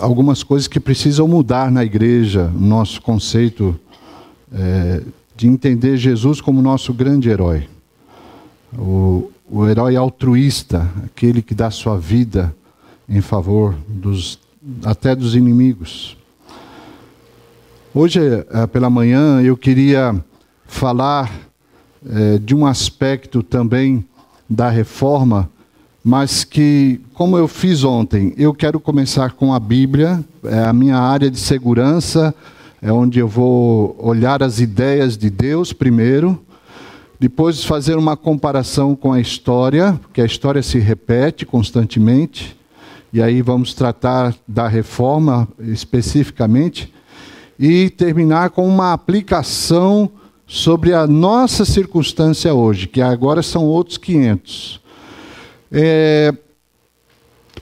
[0.00, 3.78] algumas coisas que precisam mudar na igreja, nosso conceito
[4.52, 5.02] é,
[5.36, 7.68] de entender Jesus como nosso grande herói.
[8.76, 12.54] O, o herói altruísta, aquele que dá sua vida
[13.08, 14.38] em favor dos,
[14.84, 16.16] até dos inimigos.
[17.94, 20.14] Hoje, é, pela manhã, eu queria
[20.66, 21.30] falar
[22.08, 24.04] é, de um aspecto também
[24.48, 25.50] da reforma
[26.02, 30.96] mas que, como eu fiz ontem, eu quero começar com a Bíblia, é a minha
[30.96, 32.34] área de segurança,
[32.80, 36.40] é onde eu vou olhar as ideias de Deus primeiro,
[37.18, 42.56] depois fazer uma comparação com a história, porque a história se repete constantemente,
[43.12, 46.90] e aí vamos tratar da reforma especificamente,
[47.58, 50.10] e terminar com uma aplicação
[50.46, 54.79] sobre a nossa circunstância hoje, que agora são outros 500.
[55.72, 56.34] É,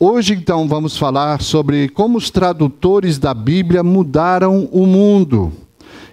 [0.01, 5.53] hoje, então, vamos falar sobre como os tradutores da Bíblia mudaram o mundo.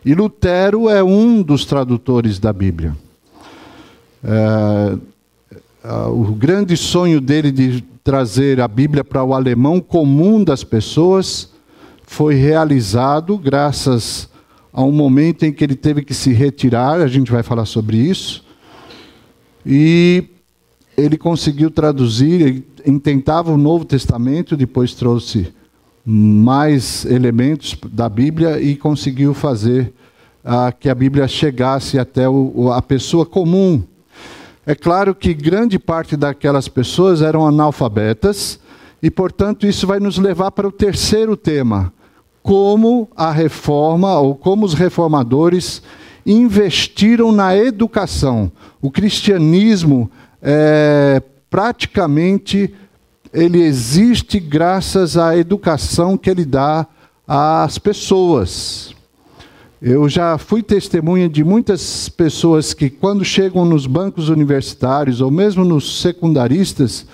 [0.03, 2.95] E Lutero é um dos tradutores da Bíblia.
[4.23, 4.97] É,
[6.09, 11.50] o grande sonho dele de trazer a Bíblia para o alemão comum das pessoas
[12.05, 14.30] foi realizado graças
[14.72, 17.98] a um momento em que ele teve que se retirar, a gente vai falar sobre
[17.98, 18.44] isso.
[19.66, 20.25] E
[20.98, 25.54] ele conseguiu traduzir, intentava o Novo Testamento, depois trouxe
[26.06, 29.92] mais elementos da Bíblia e conseguiu fazer
[30.44, 33.84] ah, que a Bíblia chegasse até o, a pessoa comum.
[34.66, 38.60] É claro que grande parte daquelas pessoas eram analfabetas,
[39.02, 41.92] e portanto isso vai nos levar para o terceiro tema:
[42.42, 45.82] como a reforma, ou como os reformadores
[46.26, 48.52] investiram na educação.
[48.82, 50.10] O cristianismo
[50.48, 52.72] é, praticamente
[53.34, 56.86] ele existe graças à educação que ele dá
[57.28, 58.94] às pessoas.
[59.82, 65.66] Eu já fui testemunha de muitas pessoas que, quando chegam nos bancos universitários ou mesmo
[65.66, 67.08] nos secundaristas,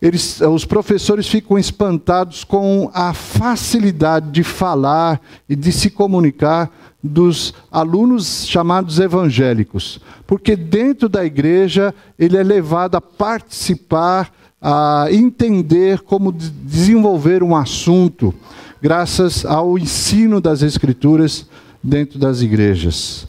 [0.00, 6.70] eles, os professores ficam espantados com a facilidade de falar e de se comunicar
[7.02, 16.00] dos alunos chamados evangélicos, porque dentro da igreja ele é levado a participar, a entender
[16.00, 18.32] como desenvolver um assunto,
[18.80, 21.46] graças ao ensino das Escrituras
[21.82, 23.26] dentro das igrejas.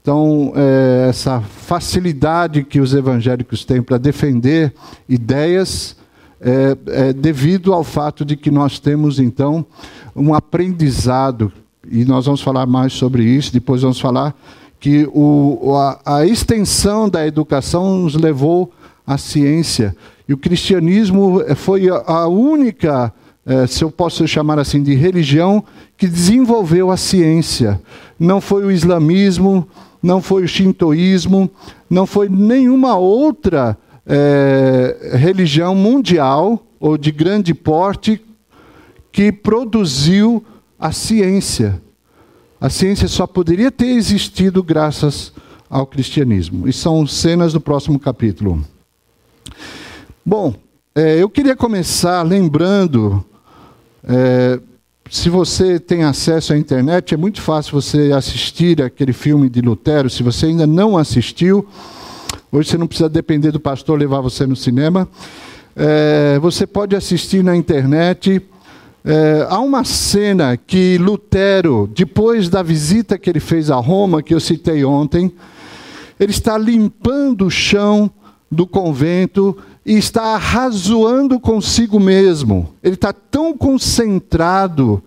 [0.00, 4.72] Então, é, essa facilidade que os evangélicos têm para defender
[5.08, 5.96] ideias
[6.40, 9.66] é, é devido ao fato de que nós temos, então,
[10.14, 11.52] um aprendizado
[11.90, 14.34] e nós vamos falar mais sobre isso, depois vamos falar
[14.78, 18.72] que o, a, a extensão da educação nos levou
[19.06, 19.96] à ciência.
[20.28, 23.12] E o cristianismo foi a única,
[23.46, 25.64] eh, se eu posso chamar assim, de religião
[25.96, 27.80] que desenvolveu a ciência.
[28.18, 29.66] Não foi o islamismo,
[30.02, 31.50] não foi o shintoísmo,
[31.88, 38.20] não foi nenhuma outra eh, religião mundial ou de grande porte
[39.12, 40.44] que produziu
[40.78, 41.80] a ciência.
[42.60, 45.32] A ciência só poderia ter existido graças
[45.68, 46.68] ao cristianismo.
[46.68, 48.64] E são cenas do próximo capítulo.
[50.24, 50.54] Bom,
[50.94, 53.24] é, eu queria começar lembrando.
[54.02, 54.58] É,
[55.10, 60.10] se você tem acesso à internet, é muito fácil você assistir aquele filme de Lutero.
[60.10, 61.68] Se você ainda não assistiu,
[62.50, 65.08] hoje você não precisa depender do pastor levar você no cinema.
[65.76, 68.42] É, você pode assistir na internet.
[69.08, 74.34] É, há uma cena que Lutero, depois da visita que ele fez a Roma, que
[74.34, 75.32] eu citei ontem,
[76.18, 78.10] ele está limpando o chão
[78.50, 82.68] do convento e está arrazoando consigo mesmo.
[82.82, 85.00] Ele está tão concentrado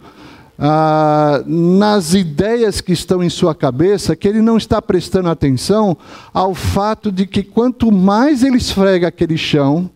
[0.57, 5.97] ah, nas ideias que estão em sua cabeça que ele não está prestando atenção
[6.33, 9.89] ao fato de que quanto mais ele esfrega aquele chão,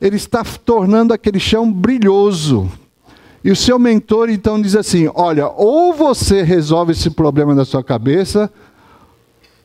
[0.00, 2.68] ele está tornando aquele chão brilhoso.
[3.42, 7.82] E o seu mentor então diz assim: olha, ou você resolve esse problema da sua
[7.82, 8.52] cabeça,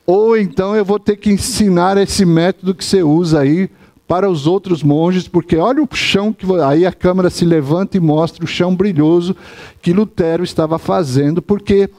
[0.06, 3.70] ou então eu vou ter que ensinar esse método que você usa aí
[4.08, 8.00] para os outros monges, porque olha o chão que aí a câmera se levanta e
[8.00, 9.36] mostra o chão brilhoso
[9.82, 11.90] que Lutero estava fazendo, porque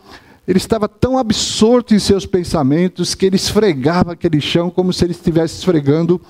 [0.46, 5.12] ele estava tão absorto em seus pensamentos que ele esfregava aquele chão como se ele
[5.12, 6.20] estivesse esfregando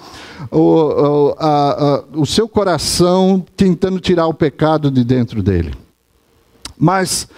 [0.50, 5.74] o, o, a, a, o seu coração, tentando tirar o pecado de dentro dele.
[6.78, 7.28] Mas,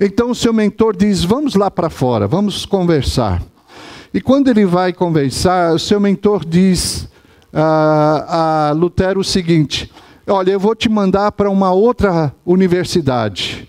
[0.00, 3.42] então o seu mentor diz: Vamos lá para fora, vamos conversar.
[4.12, 7.08] E quando ele vai conversar, o seu mentor diz
[7.52, 9.90] a, a Lutero o seguinte:
[10.26, 13.68] Olha, eu vou te mandar para uma outra universidade.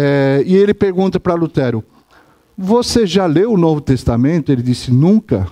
[0.00, 1.82] É, e ele pergunta para Lutero:
[2.56, 4.52] Você já leu o Novo Testamento?
[4.52, 5.50] Ele disse: Nunca.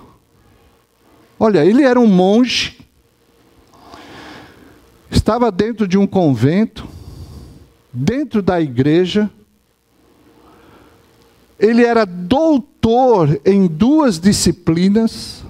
[1.37, 2.79] Olha, ele era um monge,
[5.11, 6.87] estava dentro de um convento,
[7.91, 9.29] dentro da igreja,
[11.59, 15.43] ele era doutor em duas disciplinas,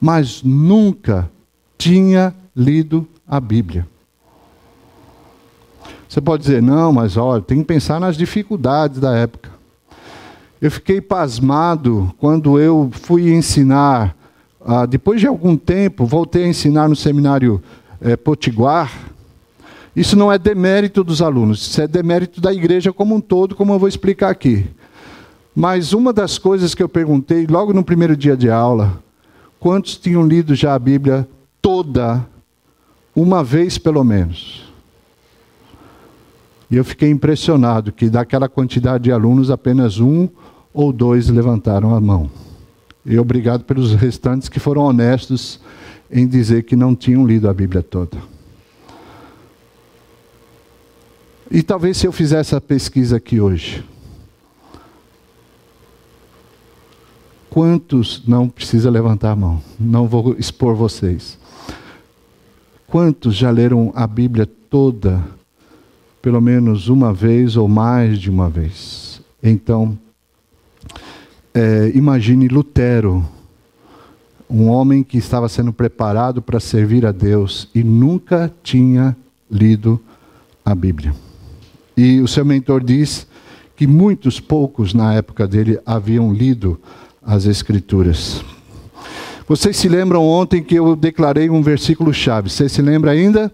[0.00, 1.30] mas nunca
[1.76, 3.86] tinha lido a Bíblia.
[6.16, 9.50] Você pode dizer, não, mas olha, tem que pensar nas dificuldades da época.
[10.62, 14.16] Eu fiquei pasmado quando eu fui ensinar,
[14.64, 17.62] ah, depois de algum tempo, voltei a ensinar no seminário
[18.00, 18.90] eh, Potiguar.
[19.94, 23.74] Isso não é demérito dos alunos, isso é demérito da igreja como um todo, como
[23.74, 24.64] eu vou explicar aqui.
[25.54, 29.02] Mas uma das coisas que eu perguntei logo no primeiro dia de aula,
[29.60, 31.28] quantos tinham lido já a Bíblia
[31.60, 32.26] toda
[33.14, 34.65] uma vez pelo menos.
[36.70, 40.28] E eu fiquei impressionado que daquela quantidade de alunos, apenas um
[40.74, 42.30] ou dois levantaram a mão.
[43.04, 45.60] E obrigado pelos restantes que foram honestos
[46.10, 48.18] em dizer que não tinham lido a Bíblia toda.
[51.50, 53.84] E talvez se eu fizesse a pesquisa aqui hoje,
[57.48, 59.62] quantos não precisa levantar a mão?
[59.78, 61.38] Não vou expor vocês.
[62.88, 65.22] Quantos já leram a Bíblia toda,
[66.26, 69.22] pelo menos uma vez ou mais de uma vez?
[69.40, 69.96] Então,
[71.54, 73.24] é, imagine Lutero,
[74.50, 79.16] um homem que estava sendo preparado para servir a Deus e nunca tinha
[79.48, 80.00] lido
[80.64, 81.14] a Bíblia.
[81.96, 83.24] E o seu mentor diz
[83.76, 86.76] que muitos poucos na época dele haviam lido
[87.22, 88.44] as Escrituras.
[89.46, 92.50] Vocês se lembram ontem que eu declarei um versículo chave?
[92.50, 93.52] Você se lembra ainda?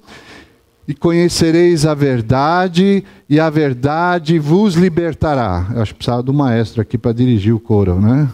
[0.92, 5.68] E conhecereis a verdade, e a verdade vos libertará.
[5.74, 8.28] Eu acho que precisava do maestro aqui para dirigir o coro, né?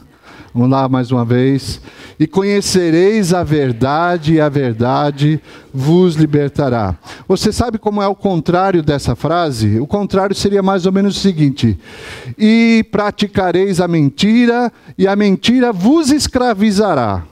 [0.53, 1.81] Vamos lá mais uma vez.
[2.19, 5.41] E conhecereis a verdade, e a verdade
[5.73, 6.97] vos libertará.
[7.29, 9.79] Você sabe como é o contrário dessa frase?
[9.79, 11.79] O contrário seria mais ou menos o seguinte:
[12.37, 17.23] E praticareis a mentira, e a mentira vos escravizará.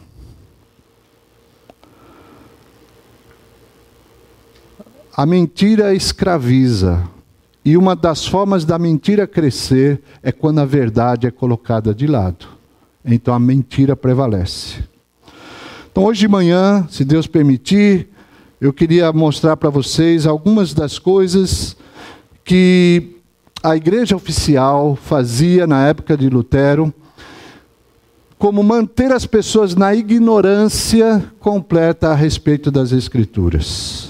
[5.17, 7.03] A mentira escraviza.
[7.65, 12.47] E uma das formas da mentira crescer é quando a verdade é colocada de lado.
[13.03, 14.85] Então a mentira prevalece.
[15.91, 18.09] Então hoje de manhã, se Deus permitir,
[18.61, 21.75] eu queria mostrar para vocês algumas das coisas
[22.45, 23.17] que
[23.63, 26.93] a igreja oficial fazia na época de Lutero,
[28.39, 34.06] como manter as pessoas na ignorância completa a respeito das Escrituras.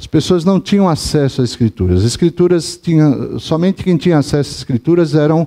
[0.00, 2.00] As pessoas não tinham acesso às escrituras.
[2.00, 5.46] As escrituras tinha, somente quem tinha acesso às escrituras eram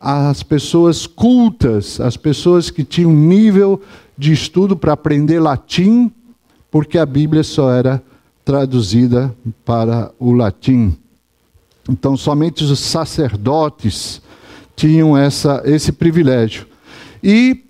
[0.00, 3.82] as pessoas cultas, as pessoas que tinham nível
[4.16, 6.08] de estudo para aprender latim,
[6.70, 8.00] porque a Bíblia só era
[8.44, 9.34] traduzida
[9.64, 10.96] para o latim.
[11.88, 14.22] Então, somente os sacerdotes
[14.76, 16.64] tinham essa, esse privilégio.
[17.20, 17.64] E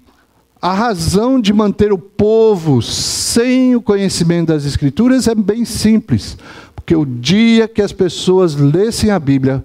[0.61, 6.37] a razão de manter o povo sem o conhecimento das Escrituras é bem simples.
[6.75, 9.65] Porque o dia que as pessoas lessem a Bíblia,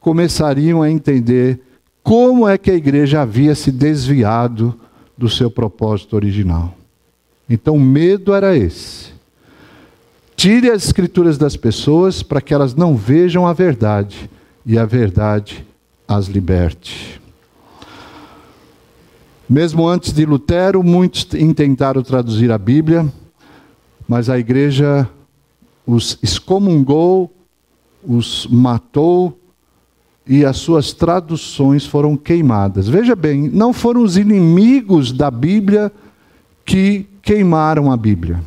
[0.00, 1.60] começariam a entender
[2.02, 4.78] como é que a igreja havia se desviado
[5.16, 6.74] do seu propósito original.
[7.48, 9.12] Então, o medo era esse.
[10.34, 14.28] Tire as escrituras das pessoas para que elas não vejam a verdade
[14.66, 15.64] e a verdade
[16.08, 17.21] as liberte.
[19.52, 23.06] Mesmo antes de Lutero, muitos intentaram traduzir a Bíblia,
[24.08, 25.06] mas a igreja
[25.86, 27.30] os excomungou,
[28.02, 29.38] os matou
[30.26, 32.88] e as suas traduções foram queimadas.
[32.88, 35.92] Veja bem, não foram os inimigos da Bíblia
[36.64, 38.42] que queimaram a Bíblia.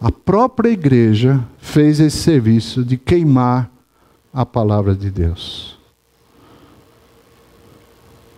[0.00, 3.70] A própria igreja fez esse serviço de queimar
[4.32, 5.73] a palavra de Deus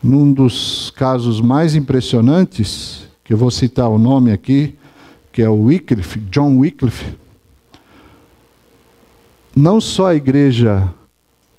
[0.02, 4.76] num dos casos mais impressionantes, que eu vou citar o nome aqui,
[5.32, 7.14] que é o Wycliffe, John Wycliffe,
[9.54, 10.88] não só a igreja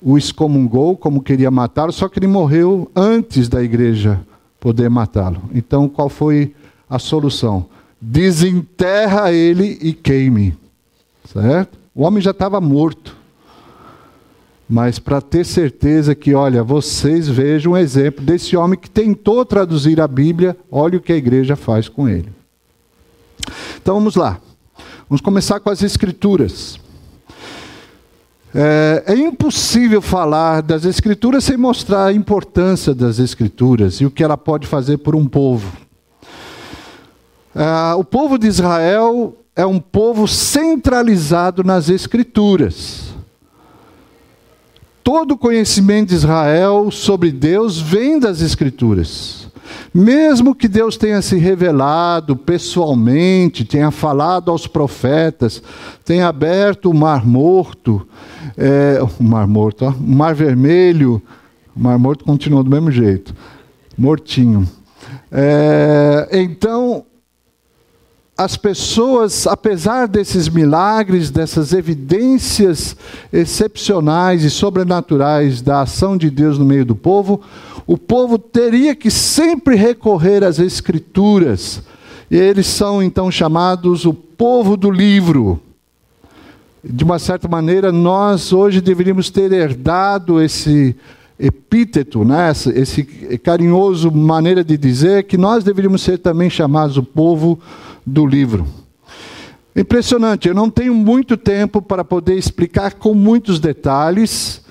[0.00, 4.20] o excomungou como queria matá-lo, só que ele morreu antes da igreja
[4.60, 5.42] poder matá-lo.
[5.52, 6.54] Então, qual foi
[6.88, 7.66] a solução?
[8.00, 10.56] Desenterra ele e queime.
[11.24, 11.76] Certo?
[11.94, 13.17] O homem já estava morto
[14.68, 19.98] mas para ter certeza que, olha, vocês vejam um exemplo desse homem que tentou traduzir
[19.98, 22.28] a Bíblia, olha o que a igreja faz com ele.
[23.80, 24.38] Então vamos lá.
[25.08, 26.78] Vamos começar com as Escrituras.
[28.54, 34.22] É, é, impossível falar das Escrituras sem mostrar a importância das Escrituras e o que
[34.22, 35.72] ela pode fazer por um povo.
[37.54, 43.07] É, o povo de Israel é um povo centralizado nas Escrituras.
[45.08, 49.48] Todo o conhecimento de Israel sobre Deus vem das Escrituras.
[49.94, 55.62] Mesmo que Deus tenha se revelado pessoalmente, tenha falado aos profetas,
[56.04, 58.06] tenha aberto o mar morto,
[58.54, 61.22] é, o mar morto, ó, o mar vermelho,
[61.74, 63.34] o mar morto continua do mesmo jeito,
[63.96, 64.68] mortinho.
[65.32, 67.06] É, então,
[68.38, 72.94] as pessoas, apesar desses milagres, dessas evidências
[73.32, 77.40] excepcionais e sobrenaturais da ação de Deus no meio do povo,
[77.84, 81.82] o povo teria que sempre recorrer às Escrituras.
[82.30, 85.60] E eles são então chamados o povo do livro.
[86.84, 90.94] De uma certa maneira, nós hoje deveríamos ter herdado esse
[91.38, 92.50] epíteto, né?
[92.74, 93.04] esse
[93.42, 97.58] carinhoso maneira de dizer que nós deveríamos ser também chamados o povo
[98.04, 98.66] do livro.
[99.76, 104.64] Impressionante, eu não tenho muito tempo para poder explicar com muitos detalhes,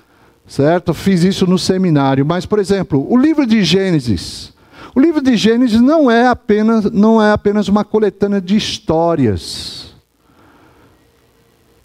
[0.45, 0.93] certo?
[0.93, 4.53] Fiz isso no seminário, mas por exemplo, o livro de Gênesis.
[4.93, 9.93] O livro de Gênesis não é apenas não é apenas uma coletânea de histórias.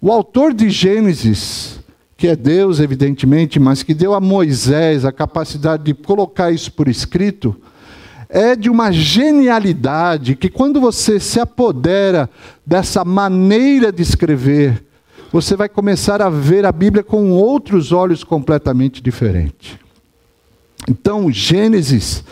[0.01, 1.79] O autor de Gênesis,
[2.23, 6.87] que é Deus, evidentemente, mas que deu a Moisés a capacidade de colocar isso por
[6.87, 7.53] escrito,
[8.29, 12.29] é de uma genialidade que, quando você se apodera
[12.65, 14.85] dessa maneira de escrever,
[15.33, 19.77] você vai começar a ver a Bíblia com outros olhos completamente diferentes.
[20.89, 22.23] Então, Gênesis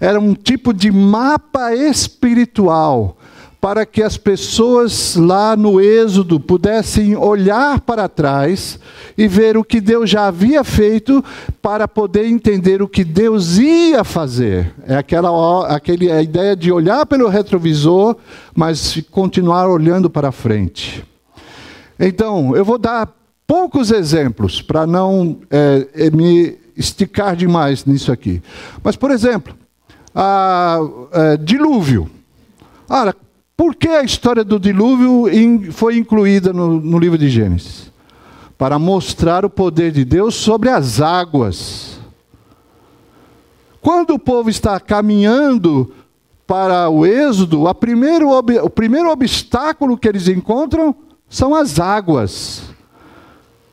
[0.00, 3.16] era um tipo de mapa espiritual
[3.60, 8.78] para que as pessoas lá no Êxodo pudessem olhar para trás
[9.16, 11.24] e ver o que Deus já havia feito
[11.60, 14.72] para poder entender o que Deus ia fazer.
[14.86, 18.16] É aquela aquele, a ideia de olhar pelo retrovisor,
[18.54, 21.04] mas continuar olhando para frente.
[21.98, 23.10] Então, eu vou dar
[23.46, 28.42] poucos exemplos para não é, é, me esticar demais nisso aqui.
[28.82, 29.54] Mas, por exemplo,
[30.14, 30.78] a,
[31.12, 32.10] a é, dilúvio.
[32.88, 33.14] Ora,
[33.56, 35.24] por que a história do dilúvio
[35.72, 37.90] foi incluída no, no livro de Gênesis?
[38.58, 41.98] Para mostrar o poder de Deus sobre as águas.
[43.80, 45.92] Quando o povo está caminhando
[46.46, 50.94] para o êxodo, primeiro, o primeiro obstáculo que eles encontram
[51.28, 52.62] são as águas.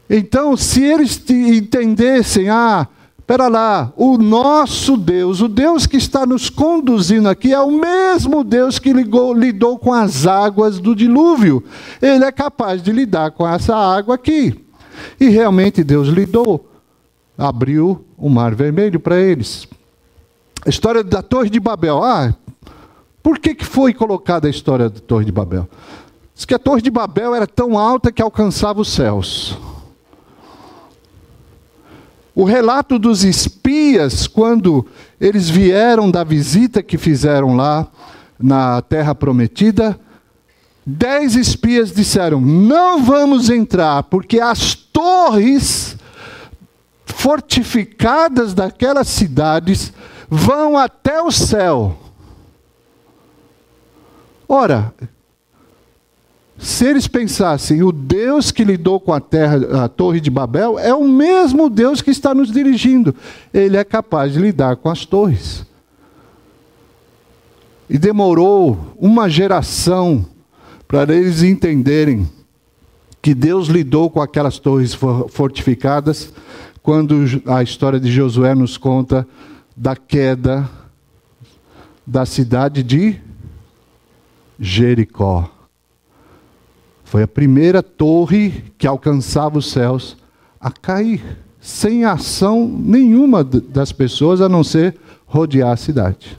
[0.10, 2.88] Então, se eles entendessem, ah,
[3.24, 8.44] Espera lá, o nosso Deus, o Deus que está nos conduzindo aqui, é o mesmo
[8.44, 11.64] Deus que ligou, lidou com as águas do dilúvio.
[12.02, 14.66] Ele é capaz de lidar com essa água aqui.
[15.18, 16.70] E realmente Deus lidou.
[17.38, 19.70] Abriu o mar vermelho para eles.
[20.66, 22.04] A história da Torre de Babel.
[22.04, 22.36] Ah,
[23.24, 25.66] por que, que foi colocada a história da Torre de Babel?
[26.36, 29.58] Diz que a Torre de Babel era tão alta que alcançava os céus.
[32.36, 34.88] O relato dos espias, quando
[35.22, 37.88] eles vieram da visita que fizeram lá
[38.40, 40.00] na Terra Prometida,
[40.86, 45.96] dez espias disseram: Não vamos entrar, porque as torres
[47.06, 49.94] fortificadas daquelas cidades
[50.28, 51.98] vão até o céu.
[54.50, 54.94] Ora,
[56.64, 60.94] se eles pensassem, o Deus que lidou com a terra, a Torre de Babel, é
[60.94, 63.14] o mesmo Deus que está nos dirigindo.
[63.54, 65.66] Ele é capaz de lidar com as torres.
[67.90, 70.26] E demorou uma geração
[70.88, 72.30] para eles entenderem
[73.22, 74.98] que Deus lidou com aquelas torres
[75.30, 76.34] fortificadas,
[76.82, 79.28] quando a história de Josué nos conta
[79.76, 80.70] da queda
[82.08, 83.20] da cidade de
[84.58, 85.50] Jericó.
[87.14, 90.18] Foi a primeira torre que alcançava os céus
[90.60, 91.22] a cair,
[91.62, 94.96] sem ação nenhuma das pessoas a não ser
[95.28, 96.36] rodear a cidade.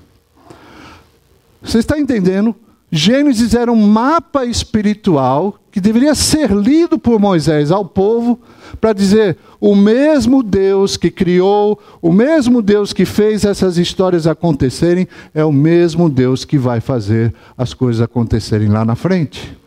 [1.62, 2.56] Você está entendendo?
[2.90, 8.40] Gênesis era um mapa espiritual que deveria ser lido por Moisés ao povo
[8.80, 15.06] para dizer: o mesmo Deus que criou, o mesmo Deus que fez essas histórias acontecerem,
[15.32, 19.62] é o mesmo Deus que vai fazer as coisas acontecerem lá na frente.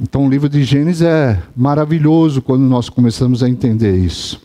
[0.00, 4.42] Então o livro de Gênesis é maravilhoso quando nós começamos a entender isso.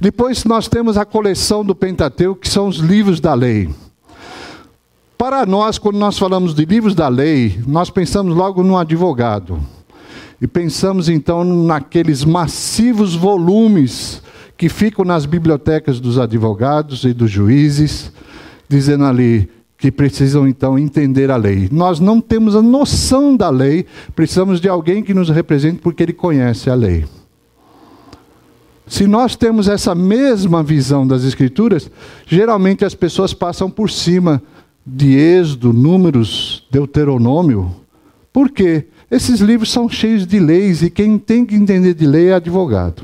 [0.00, 3.68] Depois nós temos a coleção do Pentateuco, que são os livros da lei.
[5.18, 9.58] Para nós, quando nós falamos de livros da lei, nós pensamos logo num advogado.
[10.40, 14.22] E pensamos então naqueles massivos volumes
[14.56, 18.12] que ficam nas bibliotecas dos advogados e dos juízes,
[18.68, 21.68] dizendo ali que precisam então entender a lei.
[21.70, 26.12] Nós não temos a noção da lei, precisamos de alguém que nos represente porque ele
[26.12, 27.04] conhece a lei.
[28.86, 31.90] Se nós temos essa mesma visão das Escrituras,
[32.24, 34.40] geralmente as pessoas passam por cima
[34.86, 37.74] de Êxodo, Números, Deuteronômio.
[38.32, 38.86] Por quê?
[39.10, 43.02] Esses livros são cheios de leis e quem tem que entender de lei é advogado.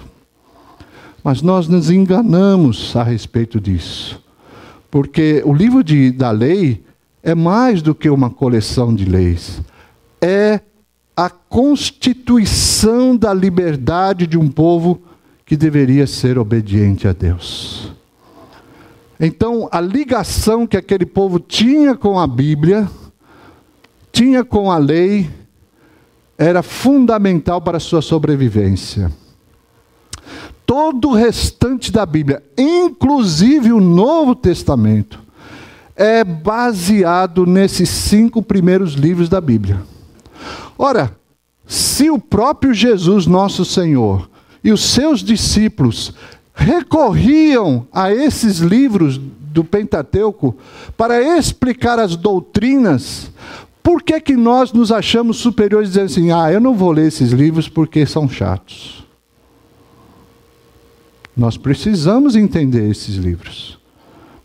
[1.23, 4.22] Mas nós nos enganamos a respeito disso.
[4.93, 6.85] Porque o livro de, da lei
[7.23, 9.63] é mais do que uma coleção de leis.
[10.21, 10.61] É
[11.17, 15.01] a constituição da liberdade de um povo
[15.47, 17.91] que deveria ser obediente a Deus.
[19.19, 22.87] Então, a ligação que aquele povo tinha com a Bíblia,
[24.13, 25.31] tinha com a lei,
[26.37, 29.11] era fundamental para a sua sobrevivência
[30.67, 35.21] todo o restante da Bíblia, inclusive o Novo Testamento,
[35.95, 39.83] é baseado nesses cinco primeiros livros da Bíblia.
[40.79, 41.15] Ora,
[41.67, 44.29] se o próprio Jesus, nosso Senhor,
[44.65, 46.15] e os seus discípulos
[46.55, 50.57] recorriam a esses livros do Pentateuco
[50.97, 53.31] para explicar as doutrinas,
[53.83, 57.33] por que, que nós nos achamos superiores dizendo assim: ah, eu não vou ler esses
[57.33, 59.02] livros porque são chatos?
[61.37, 63.79] Nós precisamos entender esses livros,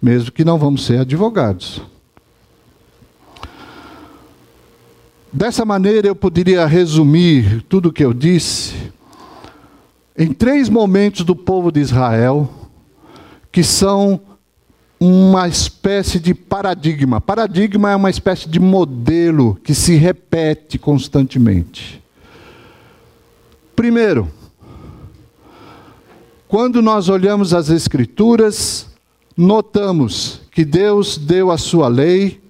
[0.01, 1.82] mesmo que não vamos ser advogados.
[5.32, 8.91] Dessa maneira, eu poderia resumir tudo o que eu disse
[10.17, 12.50] em três momentos do povo de Israel,
[13.51, 14.20] que são
[15.00, 17.22] uma espécie de paradigma.
[17.22, 22.02] Paradigma é uma espécie de modelo que se repete constantemente.
[23.76, 24.28] Primeiro,
[26.47, 28.88] quando nós olhamos as Escrituras,
[29.36, 32.41] notamos que Deus deu a sua lei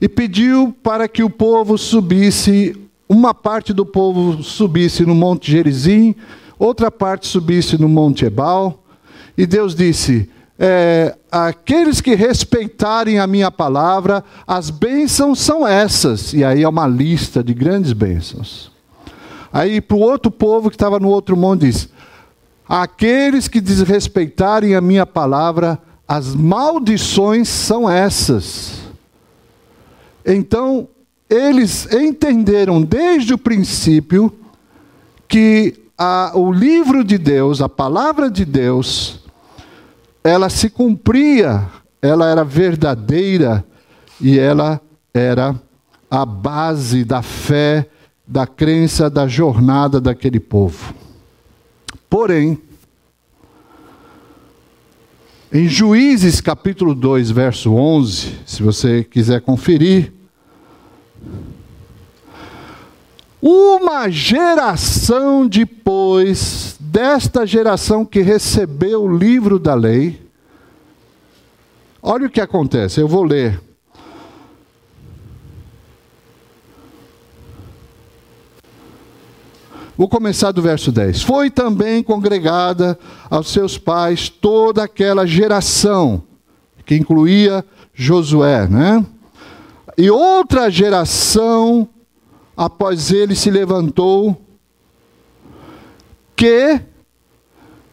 [0.00, 2.76] e pediu para que o povo subisse,
[3.08, 6.14] uma parte do povo subisse no Monte Gerizim,
[6.58, 8.82] outra parte subisse no Monte Ebal,
[9.36, 10.28] e Deus disse:
[10.58, 16.32] é, aqueles que respeitarem a minha palavra, as bênçãos são essas.
[16.32, 18.70] E aí é uma lista de grandes bênçãos.
[19.52, 21.88] Aí para o outro povo que estava no outro monte diz:
[22.68, 28.82] Aqueles que desrespeitarem a minha palavra, as maldições são essas.
[30.24, 30.88] Então,
[31.28, 34.32] eles entenderam desde o princípio
[35.26, 39.20] que a, o livro de Deus, a palavra de Deus,
[40.22, 41.66] ela se cumpria,
[42.00, 43.64] ela era verdadeira
[44.20, 44.80] e ela
[45.12, 45.54] era
[46.10, 47.88] a base da fé,
[48.26, 50.94] da crença, da jornada daquele povo.
[52.12, 52.58] Porém,
[55.50, 60.12] em Juízes capítulo 2, verso 11, se você quiser conferir,
[63.40, 70.20] uma geração depois desta geração que recebeu o livro da lei,
[72.02, 73.58] olha o que acontece, eu vou ler
[79.96, 81.22] Vou começar do verso 10.
[81.22, 82.98] Foi também congregada
[83.30, 86.22] aos seus pais toda aquela geração,
[86.86, 89.04] que incluía Josué, né?
[89.98, 91.88] E outra geração
[92.56, 94.36] após ele se levantou
[96.34, 96.80] que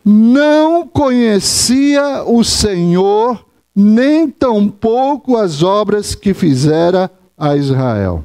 [0.03, 8.23] não conhecia o Senhor, nem tampouco as obras que fizera a Israel.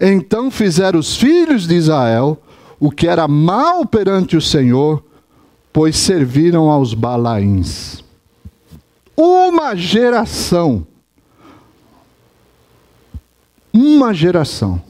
[0.00, 2.38] Então fizeram os filhos de Israel
[2.78, 5.02] o que era mal perante o Senhor,
[5.72, 8.04] pois serviram aos Balaíns.
[9.16, 10.86] Uma geração.
[13.72, 14.82] Uma geração.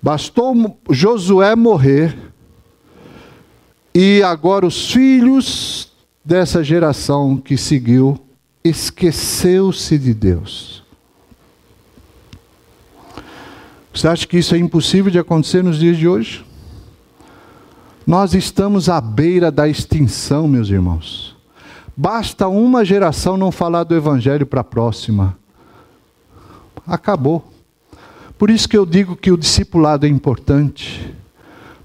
[0.00, 2.16] Bastou Josué morrer,
[3.94, 5.92] e agora os filhos
[6.24, 8.18] dessa geração que seguiu
[8.62, 10.83] esqueceu-se de Deus.
[13.94, 16.44] Você acha que isso é impossível de acontecer nos dias de hoje?
[18.04, 21.36] Nós estamos à beira da extinção, meus irmãos.
[21.96, 25.38] Basta uma geração não falar do Evangelho para a próxima.
[26.84, 27.52] Acabou.
[28.36, 31.14] Por isso que eu digo que o discipulado é importante.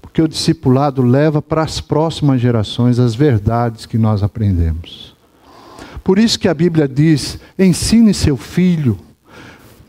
[0.02, 5.14] Porque o discipulado leva para as próximas gerações as verdades que nós aprendemos.
[6.02, 8.98] Por isso que a Bíblia diz: ensine seu filho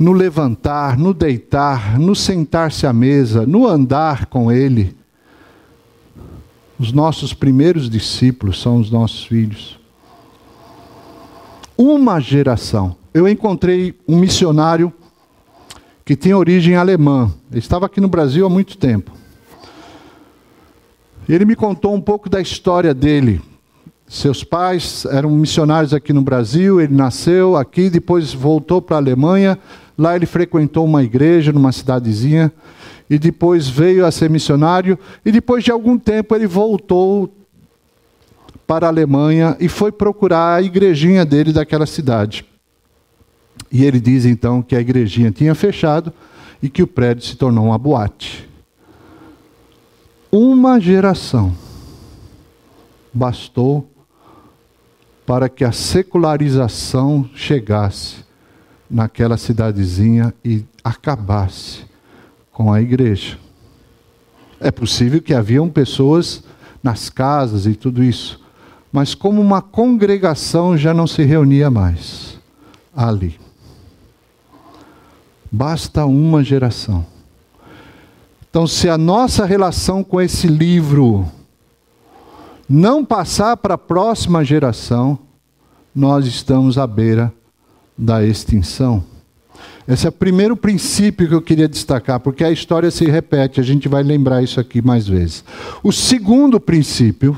[0.01, 4.95] no levantar, no deitar, no sentar-se à mesa, no andar com ele.
[6.79, 9.79] Os nossos primeiros discípulos são os nossos filhos.
[11.77, 12.95] Uma geração.
[13.13, 14.91] Eu encontrei um missionário
[16.03, 17.31] que tem origem alemã.
[17.51, 19.11] Ele estava aqui no Brasil há muito tempo.
[21.29, 23.39] Ele me contou um pouco da história dele.
[24.11, 29.57] Seus pais eram missionários aqui no Brasil, ele nasceu aqui, depois voltou para a Alemanha.
[29.97, 32.51] Lá ele frequentou uma igreja numa cidadezinha
[33.09, 37.33] e depois veio a ser missionário e depois de algum tempo ele voltou
[38.67, 42.43] para a Alemanha e foi procurar a igrejinha dele daquela cidade.
[43.71, 46.11] E ele diz então que a igrejinha tinha fechado
[46.61, 48.45] e que o prédio se tornou uma boate.
[50.29, 51.55] Uma geração
[53.13, 53.90] bastou
[55.25, 58.17] para que a secularização chegasse
[58.89, 61.85] naquela cidadezinha e acabasse
[62.51, 63.37] com a igreja.
[64.59, 66.43] É possível que haviam pessoas
[66.83, 68.39] nas casas e tudo isso,
[68.91, 72.39] mas como uma congregação já não se reunia mais
[72.95, 73.39] ali.
[75.51, 77.05] Basta uma geração.
[78.49, 81.25] Então, se a nossa relação com esse livro
[82.71, 85.19] não passar para a próxima geração,
[85.93, 87.33] nós estamos à beira
[87.97, 89.03] da extinção.
[89.85, 93.63] Esse é o primeiro princípio que eu queria destacar, porque a história se repete, a
[93.63, 95.43] gente vai lembrar isso aqui mais vezes.
[95.83, 97.37] O segundo princípio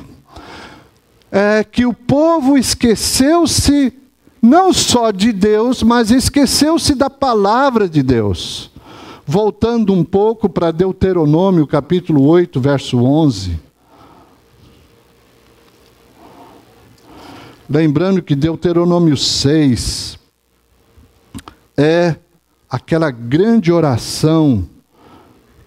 [1.32, 3.92] é que o povo esqueceu-se
[4.40, 8.70] não só de Deus, mas esqueceu-se da palavra de Deus.
[9.26, 13.73] Voltando um pouco para Deuteronômio, capítulo 8, verso 11.
[17.74, 20.20] Lembrando que Deuteronômio 6
[21.76, 22.16] é
[22.70, 24.64] aquela grande oração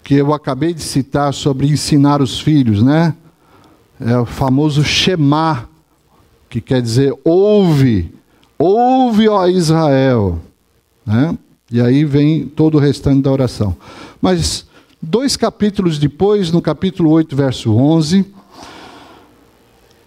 [0.05, 3.13] que eu acabei de citar sobre ensinar os filhos, né?
[3.99, 5.67] É o famoso Shema,
[6.49, 8.15] que quer dizer ouve,
[8.57, 10.39] ouve, ó Israel.
[11.05, 11.37] Né?
[11.69, 13.75] E aí vem todo o restante da oração.
[14.21, 14.65] Mas
[15.01, 18.25] dois capítulos depois, no capítulo 8, verso 11,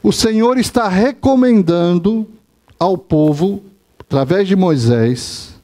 [0.02, 2.26] o Senhor está recomendando
[2.78, 3.62] ao povo,
[3.98, 5.54] através de Moisés,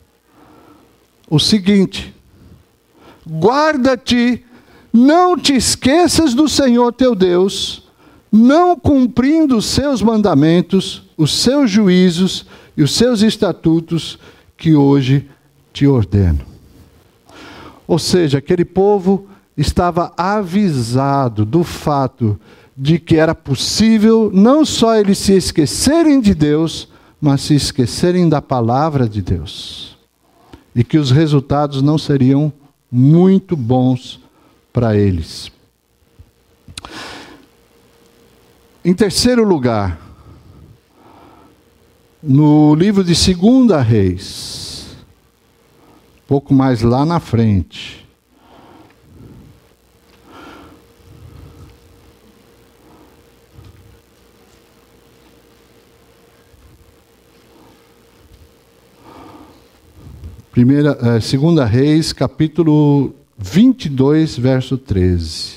[1.29, 2.15] o seguinte:
[3.27, 4.45] guarda-te,
[4.93, 7.83] não te esqueças do Senhor teu Deus,
[8.31, 12.47] não cumprindo os seus mandamentos, os seus juízos
[12.77, 14.19] e os seus estatutos
[14.57, 15.29] que hoje
[15.73, 16.41] te ordeno.
[17.87, 22.39] Ou seja, aquele povo estava avisado do fato
[22.77, 26.89] de que era possível não só eles se esquecerem de Deus,
[27.21, 29.97] mas se esquecerem da palavra de Deus.
[30.75, 32.53] E que os resultados não seriam
[32.93, 34.21] muito bons
[34.73, 35.51] para eles.
[38.85, 39.99] Em terceiro lugar,
[42.23, 44.97] no livro de Segunda Reis,
[46.27, 48.06] pouco mais lá na frente,
[60.57, 65.57] Primeira, é, segunda Reis, capítulo 22, verso 13.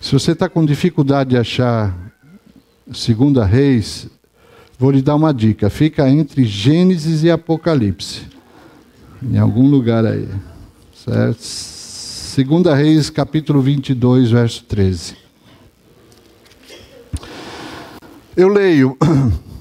[0.00, 1.94] Se você está com dificuldade de achar
[2.94, 4.08] segunda Reis,
[4.78, 5.68] vou lhe dar uma dica.
[5.68, 8.22] Fica entre Gênesis e Apocalipse.
[9.22, 10.26] Em algum lugar aí.
[10.94, 11.42] Certo?
[11.42, 15.14] Segunda Reis, capítulo 22, verso 13.
[18.34, 18.96] Eu leio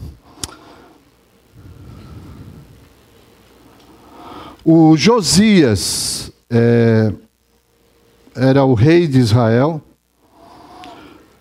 [4.63, 7.11] O Josias é,
[8.35, 9.81] era o rei de Israel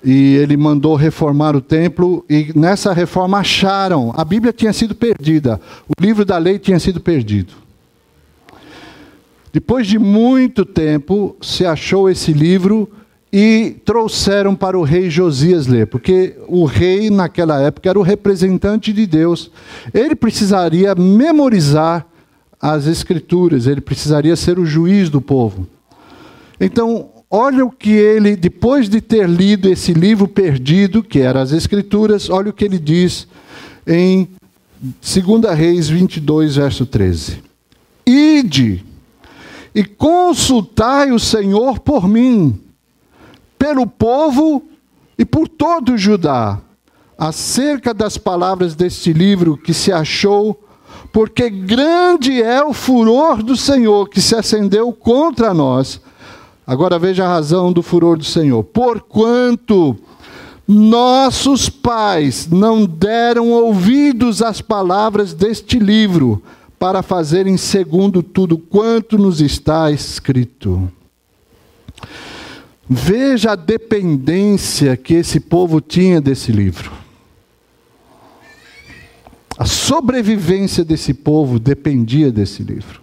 [0.02, 5.60] e ele mandou reformar o templo e nessa reforma acharam, a Bíblia tinha sido perdida,
[5.86, 7.52] o livro da lei tinha sido perdido.
[9.52, 12.88] Depois de muito tempo se achou esse livro
[13.30, 18.94] e trouxeram para o rei Josias ler, porque o rei naquela época era o representante
[18.94, 19.50] de Deus.
[19.92, 22.06] Ele precisaria memorizar
[22.60, 25.66] as Escrituras, ele precisaria ser o juiz do povo.
[26.60, 31.52] Então, olha o que ele, depois de ter lido esse livro perdido, que era as
[31.52, 33.26] Escrituras, olha o que ele diz
[33.86, 34.28] em
[34.80, 37.42] 2 Reis 22, verso 13:
[38.06, 38.84] Ide
[39.74, 42.60] e consultai o Senhor por mim,
[43.58, 44.62] pelo povo
[45.16, 46.60] e por todo Judá,
[47.16, 50.62] acerca das palavras deste livro que se achou,
[51.12, 56.00] porque grande é o furor do Senhor que se acendeu contra nós.
[56.66, 58.62] Agora veja a razão do furor do Senhor.
[58.62, 59.96] Porquanto
[60.66, 66.40] nossos pais não deram ouvidos às palavras deste livro,
[66.78, 70.90] para fazerem segundo tudo quanto nos está escrito.
[72.88, 76.99] Veja a dependência que esse povo tinha desse livro.
[79.60, 83.02] A sobrevivência desse povo dependia desse livro.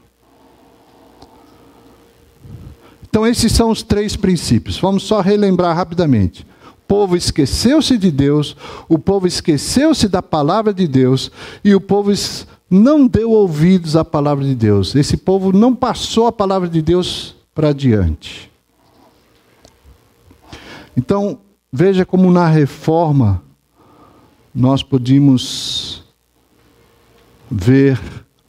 [3.07, 4.79] Então, esses são os três princípios.
[4.79, 6.47] Vamos só relembrar rapidamente.
[6.65, 8.57] O povo esqueceu-se de Deus,
[8.89, 11.31] o povo esqueceu-se da palavra de Deus,
[11.63, 12.11] e o povo
[12.67, 14.95] não deu ouvidos à palavra de Deus.
[14.95, 18.51] Esse povo não passou a palavra de Deus para diante.
[20.97, 21.37] Então,
[21.71, 23.43] veja como na reforma
[24.55, 25.86] nós podíamos
[27.49, 27.99] ver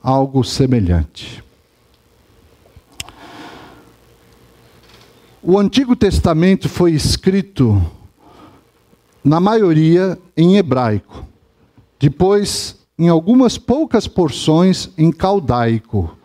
[0.03, 1.43] algo semelhante.
[5.43, 7.81] O Antigo Testamento foi escrito,
[9.25, 11.25] na maioria, em hebraico.
[11.99, 16.17] Depois, em algumas poucas porções, em caldaico,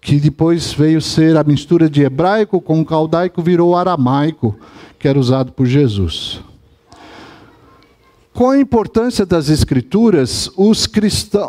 [0.00, 4.58] que depois veio ser a mistura de hebraico com caldaico, virou aramaico,
[4.98, 6.40] que era usado por Jesus.
[8.32, 10.88] Com a importância das escrituras, os,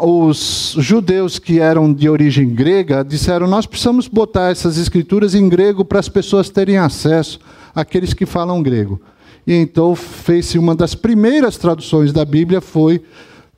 [0.02, 5.86] os judeus que eram de origem grega disseram: nós precisamos botar essas escrituras em grego
[5.86, 7.40] para as pessoas terem acesso,
[7.74, 9.00] aqueles que falam grego.
[9.48, 13.02] E então fez-se uma das primeiras traduções da Bíblia foi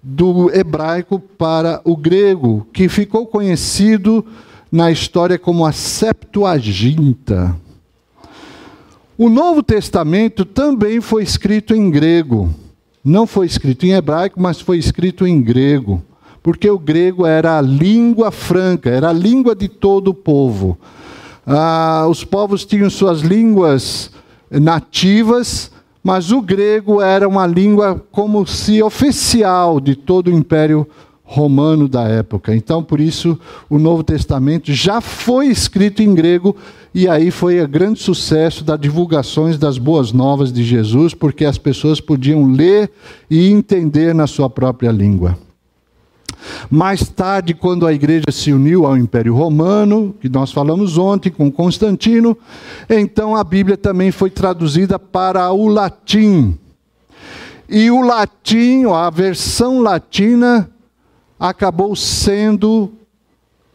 [0.04, 4.24] do hebraico para o grego, que ficou conhecido
[4.72, 7.56] na história como a Septuaginta.
[9.18, 12.54] O Novo Testamento também foi escrito em grego.
[13.06, 16.02] Não foi escrito em hebraico, mas foi escrito em grego,
[16.41, 20.76] porque o grego era a língua franca, era a língua de todo o povo.
[21.46, 24.10] Ah, os povos tinham suas línguas
[24.50, 25.72] nativas,
[26.04, 30.88] mas o grego era uma língua como se oficial de todo o Império
[31.26, 32.56] romano da época.
[32.56, 36.56] Então, por isso, o Novo Testamento já foi escrito em grego
[36.94, 41.58] e aí foi o grande sucesso das divulgações das boas novas de Jesus, porque as
[41.58, 42.92] pessoas podiam ler
[43.30, 45.38] e entender na sua própria língua.
[46.70, 51.52] Mais tarde, quando a igreja se uniu ao Império Romano, que nós falamos ontem com
[51.52, 52.38] Constantino,
[52.88, 56.56] então a Bíblia também foi traduzida para o latim.
[57.68, 60.70] E o latim, a versão latina,
[61.39, 62.91] acabou sendo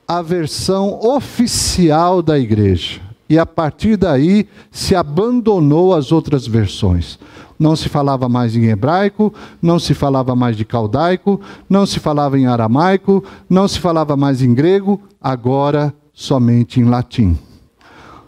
[0.06, 3.00] a versão oficial da igreja.
[3.28, 7.18] E a partir daí se abandonou as outras versões.
[7.56, 12.38] Não se falava mais em hebraico, não se falava mais de caldaico, não se falava
[12.38, 17.38] em aramaico, não se falava mais em grego, agora somente em latim.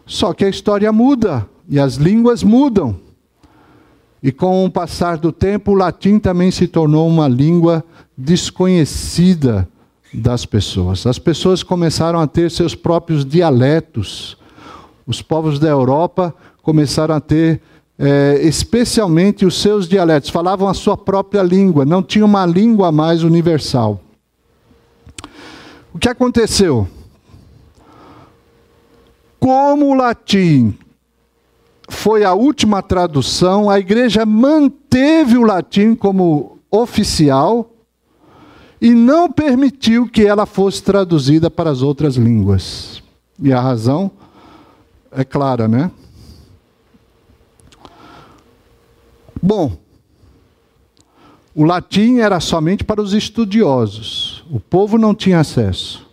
[0.06, 2.94] Só que a história muda e as línguas mudam.
[4.22, 7.84] E com o passar do tempo, o latim também se tornou uma língua
[8.16, 9.68] desconhecida
[10.14, 11.06] das pessoas.
[11.06, 14.36] As pessoas começaram a ter seus próprios dialetos.
[15.06, 17.60] Os povos da Europa começaram a ter
[17.98, 23.22] é, especialmente os seus dialetos, falavam a sua própria língua, não tinha uma língua mais
[23.22, 24.00] universal.
[25.92, 26.88] O que aconteceu?
[29.38, 30.76] Como o latim
[31.92, 37.70] foi a última tradução, a igreja manteve o latim como oficial
[38.80, 43.02] e não permitiu que ela fosse traduzida para as outras línguas.
[43.40, 44.10] E a razão
[45.10, 45.90] é clara, né?
[49.40, 49.76] Bom,
[51.54, 56.06] o latim era somente para os estudiosos, o povo não tinha acesso.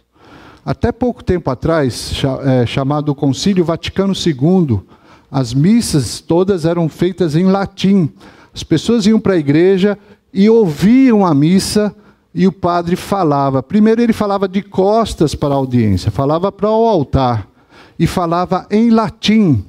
[0.66, 4.82] Até pouco tempo atrás, é, chamado Concílio Vaticano II,
[5.32, 8.10] as missas todas eram feitas em latim.
[8.54, 9.98] As pessoas iam para a igreja
[10.34, 11.96] e ouviam a missa
[12.34, 13.62] e o padre falava.
[13.62, 17.48] Primeiro ele falava de costas para a audiência, falava para o altar
[17.98, 19.64] e falava em latim.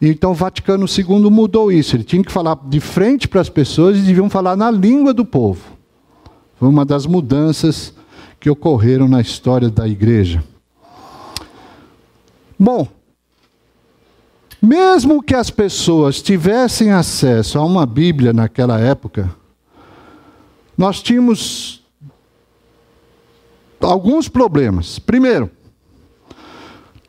[0.00, 1.94] Então o Vaticano II mudou isso.
[1.94, 5.24] Ele tinha que falar de frente para as pessoas e deviam falar na língua do
[5.24, 5.60] povo.
[6.56, 7.94] Foi uma das mudanças
[8.38, 10.42] que ocorreram na história da igreja.
[12.58, 12.88] Bom,
[14.62, 19.34] mesmo que as pessoas tivessem acesso a uma Bíblia naquela época,
[20.78, 21.82] nós tínhamos
[23.80, 25.00] alguns problemas.
[25.00, 25.50] Primeiro,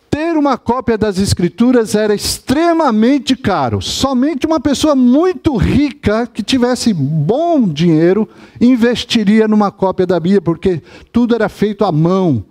[0.10, 3.82] ter uma cópia das Escrituras era extremamente caro.
[3.82, 8.28] Somente uma pessoa muito rica, que tivesse bom dinheiro,
[8.60, 12.44] investiria numa cópia da Bíblia, porque tudo era feito à mão.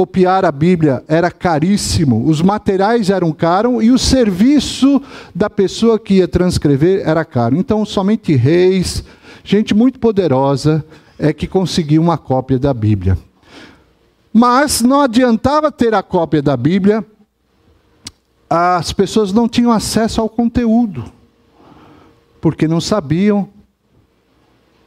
[0.00, 4.98] Copiar a Bíblia era caríssimo, os materiais eram caros e o serviço
[5.34, 7.54] da pessoa que ia transcrever era caro.
[7.54, 9.04] Então, somente reis,
[9.44, 10.82] gente muito poderosa,
[11.18, 13.18] é que conseguia uma cópia da Bíblia.
[14.32, 17.04] Mas não adiantava ter a cópia da Bíblia,
[18.48, 21.12] as pessoas não tinham acesso ao conteúdo,
[22.40, 23.50] porque não sabiam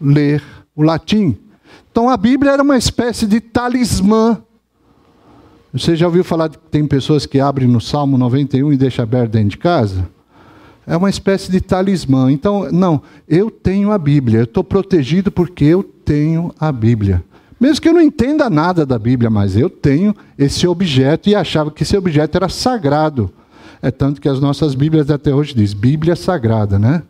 [0.01, 0.41] ler
[0.75, 1.37] o latim.
[1.91, 4.41] Então a Bíblia era uma espécie de talismã.
[5.73, 9.31] Você já ouviu falar que tem pessoas que abrem no Salmo 91 e deixam aberto
[9.31, 10.07] dentro de casa?
[10.85, 12.31] É uma espécie de talismã.
[12.31, 17.23] Então, não, eu tenho a Bíblia, eu estou protegido porque eu tenho a Bíblia.
[17.59, 21.71] Mesmo que eu não entenda nada da Bíblia, mas eu tenho esse objeto e achava
[21.71, 23.31] que esse objeto era sagrado.
[23.81, 27.01] É tanto que as nossas Bíblias até hoje diz Bíblia sagrada, né?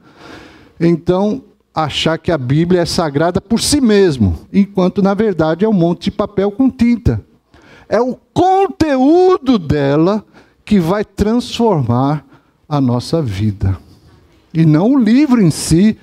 [0.79, 1.43] Então,
[1.75, 6.05] achar que a Bíblia é sagrada por si mesmo, enquanto na verdade é um monte
[6.05, 7.21] de papel com tinta.
[7.93, 10.25] É o conteúdo dela
[10.65, 12.25] que vai transformar
[12.67, 13.77] a nossa vida.
[14.51, 15.95] E não o livro em si,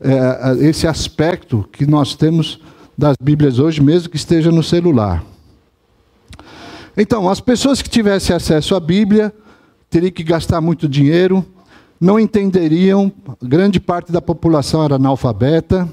[0.00, 2.62] é, esse aspecto que nós temos
[2.96, 5.22] das Bíblias hoje, mesmo que esteja no celular.
[6.96, 9.30] Então, as pessoas que tivessem acesso à Bíblia
[9.90, 11.44] teriam que gastar muito dinheiro,
[12.00, 15.86] não entenderiam, grande parte da população era analfabeta.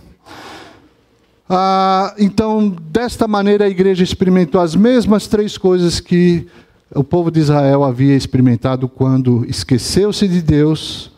[1.53, 6.47] Ah, então, desta maneira, a igreja experimentou as mesmas três coisas que
[6.95, 11.11] o povo de Israel havia experimentado quando esqueceu-se de Deus,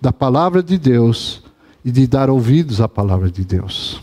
[0.00, 1.42] da palavra de Deus
[1.84, 4.00] e de dar ouvidos à palavra de Deus.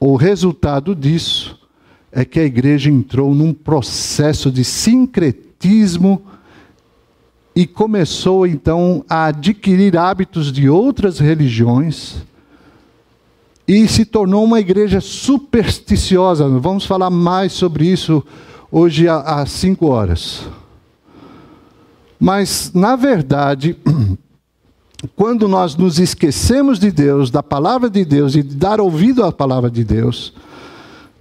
[0.00, 1.60] O resultado disso
[2.10, 6.22] é que a igreja entrou num processo de sincretismo
[7.54, 12.16] e começou então a adquirir hábitos de outras religiões
[13.66, 16.48] e se tornou uma igreja supersticiosa.
[16.48, 18.22] Vamos falar mais sobre isso
[18.70, 20.46] hoje às cinco horas.
[22.18, 23.76] Mas, na verdade,
[25.14, 29.32] quando nós nos esquecemos de Deus, da palavra de Deus e de dar ouvido à
[29.32, 30.32] palavra de Deus,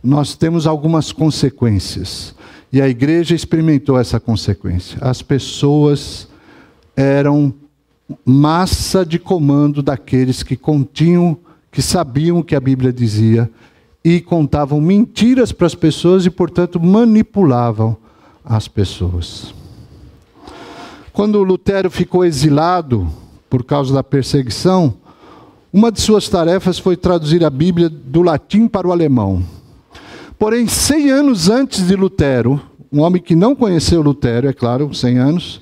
[0.03, 2.35] nós temos algumas consequências.
[2.73, 4.97] E a igreja experimentou essa consequência.
[4.99, 6.27] As pessoas
[6.97, 7.53] eram
[8.25, 11.37] massa de comando daqueles que continham,
[11.71, 13.47] que sabiam o que a Bíblia dizia
[14.03, 17.95] e contavam mentiras para as pessoas e, portanto, manipulavam
[18.43, 19.53] as pessoas.
[21.13, 23.07] Quando Lutero ficou exilado,
[23.51, 24.95] por causa da perseguição,
[25.71, 29.43] uma de suas tarefas foi traduzir a Bíblia do latim para o alemão.
[30.43, 35.17] Porém, 100 anos antes de Lutero, um homem que não conheceu Lutero, é claro, 100
[35.17, 35.61] anos,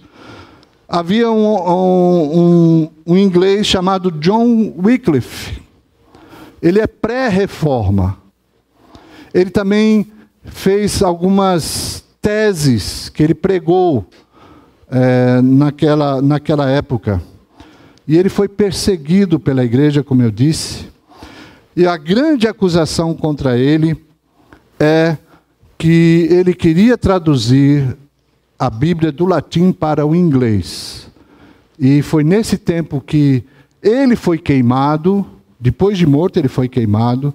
[0.89, 5.62] havia um, um, um, inglês chamado John Wycliffe.
[6.60, 8.17] Ele é pré-reforma.
[9.32, 10.12] Ele também
[10.46, 14.04] fez algumas teses que ele pregou
[14.89, 17.22] é, naquela, naquela época.
[18.08, 20.88] E ele foi perseguido pela igreja, como eu disse.
[21.76, 24.10] E a grande acusação contra ele
[24.82, 25.17] é
[25.78, 27.96] que ele queria traduzir
[28.58, 31.08] a Bíblia do latim para o inglês.
[31.78, 33.44] E foi nesse tempo que
[33.82, 35.26] ele foi queimado,
[35.60, 37.34] depois de morto ele foi queimado,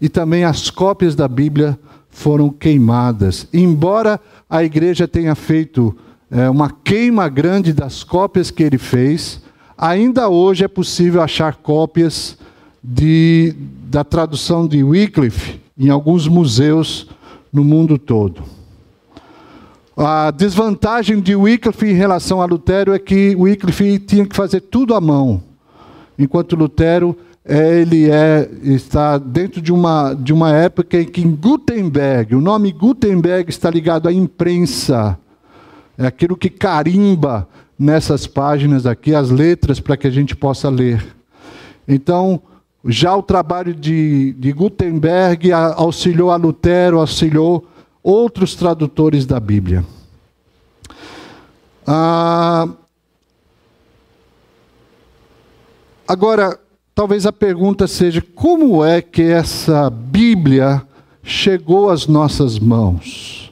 [0.00, 1.78] e também as cópias da Bíblia
[2.10, 3.46] foram queimadas.
[3.52, 5.96] Embora a igreja tenha feito
[6.30, 9.40] é, uma queima grande das cópias que ele fez,
[9.78, 12.36] Ainda hoje é possível achar cópias
[12.82, 13.54] de,
[13.88, 17.08] da tradução de Wycliffe em alguns museus
[17.52, 18.42] no mundo todo.
[19.96, 24.94] A desvantagem de Wycliffe em relação a Lutero é que Wycliffe tinha que fazer tudo
[24.94, 25.42] à mão,
[26.18, 32.40] enquanto Lutero ele é, está dentro de uma, de uma época em que Gutenberg, o
[32.42, 35.18] nome Gutenberg está ligado à imprensa,
[35.96, 37.48] é aquilo que carimba
[37.78, 41.04] nessas páginas aqui as letras para que a gente possa ler.
[41.86, 42.42] Então,
[42.88, 47.66] já o trabalho de, de Gutenberg auxiliou a Lutero, auxiliou
[48.02, 49.84] outros tradutores da Bíblia.
[51.86, 52.66] Ah,
[56.06, 56.58] agora,
[56.94, 60.82] talvez a pergunta seja: como é que essa Bíblia
[61.22, 63.47] chegou às nossas mãos?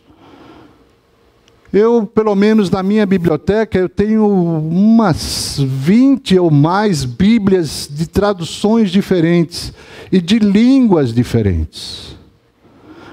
[1.77, 8.91] Eu, pelo menos na minha biblioteca, eu tenho umas 20 ou mais Bíblias de traduções
[8.91, 9.75] diferentes
[10.11, 12.17] e de línguas diferentes.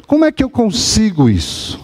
[0.08, 1.78] Como é que eu consigo isso?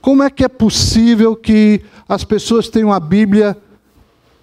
[0.00, 3.56] Como é que é possível que as pessoas tenham a Bíblia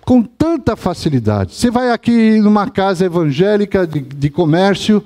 [0.05, 1.55] com tanta facilidade?
[1.55, 5.03] Você vai aqui numa casa evangélica de, de comércio,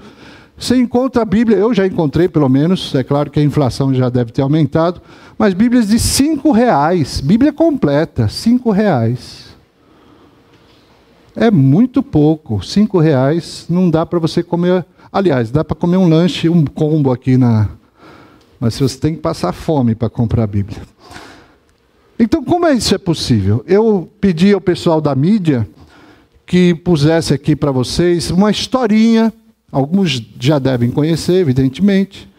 [0.59, 4.09] você encontra a Bíblia, eu já encontrei pelo menos, é claro que a inflação já
[4.09, 5.01] deve ter aumentado,
[5.37, 9.55] mas Bíblias de cinco reais, Bíblia completa, cinco reais.
[11.33, 16.09] É muito pouco, cinco reais não dá para você comer, aliás, dá para comer um
[16.09, 17.69] lanche, um combo aqui na,
[18.59, 20.81] mas você tem que passar fome para comprar a Bíblia.
[22.19, 23.63] Então, como é isso é possível?
[23.65, 25.65] Eu pedi ao pessoal da mídia
[26.45, 29.31] que pusesse aqui para vocês uma historinha
[29.71, 32.29] Alguns já devem conhecer, evidentemente,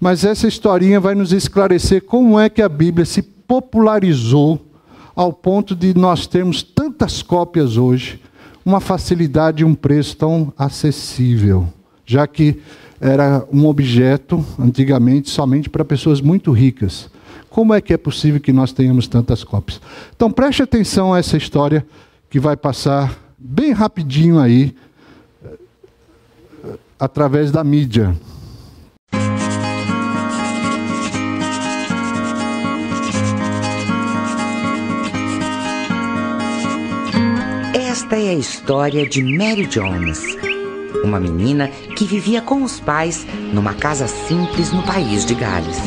[0.00, 4.60] mas essa historinha vai nos esclarecer como é que a Bíblia se popularizou
[5.14, 8.20] ao ponto de nós termos tantas cópias hoje,
[8.64, 11.68] uma facilidade e um preço tão acessível,
[12.04, 12.60] já que
[13.00, 17.10] era um objeto antigamente somente para pessoas muito ricas.
[17.50, 19.80] Como é que é possível que nós tenhamos tantas cópias?
[20.16, 21.86] Então preste atenção a essa história
[22.28, 24.74] que vai passar bem rapidinho aí
[26.98, 28.14] através da mídia.
[37.74, 40.20] Esta é a história de Mary Jones,
[41.02, 45.78] uma menina que vivia com os pais numa casa simples no país de Gales.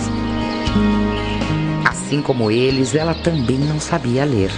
[1.85, 4.51] Assim como eles, ela também não sabia ler.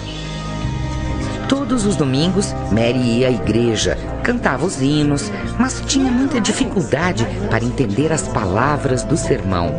[1.49, 7.65] Todos os domingos, Mary ia à igreja, cantava os hinos, mas tinha muita dificuldade para
[7.65, 9.73] entender as palavras do sermão.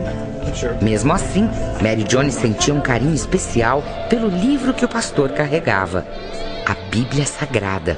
[0.82, 1.48] Mesmo assim,
[1.80, 6.04] Mary Jones sentia um carinho especial pelo livro que o pastor carregava,
[6.66, 7.96] a Bíblia Sagrada.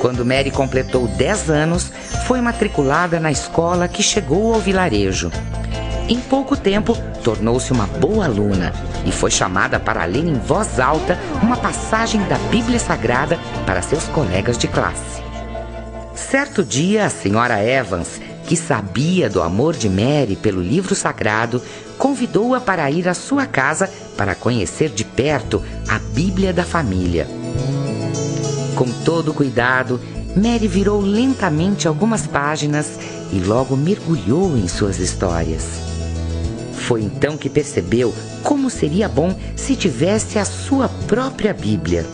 [0.00, 1.90] Quando Mary completou 10 anos,
[2.24, 5.32] foi matriculada na escola que chegou ao vilarejo.
[6.08, 8.72] Em pouco tempo, tornou-se uma boa aluna
[9.06, 14.04] e foi chamada para ler em voz alta uma passagem da Bíblia Sagrada para seus
[14.08, 15.22] colegas de classe.
[16.14, 21.62] Certo dia, a senhora Evans, que sabia do amor de Mary pelo livro sagrado,
[21.96, 27.26] convidou-a para ir à sua casa para conhecer de perto a Bíblia da família.
[28.74, 30.00] Com todo cuidado,
[30.36, 32.98] Mary virou lentamente algumas páginas
[33.32, 35.85] e logo mergulhou em suas histórias.
[36.86, 38.14] Foi então que percebeu
[38.44, 42.06] como seria bom se tivesse a sua própria Bíblia.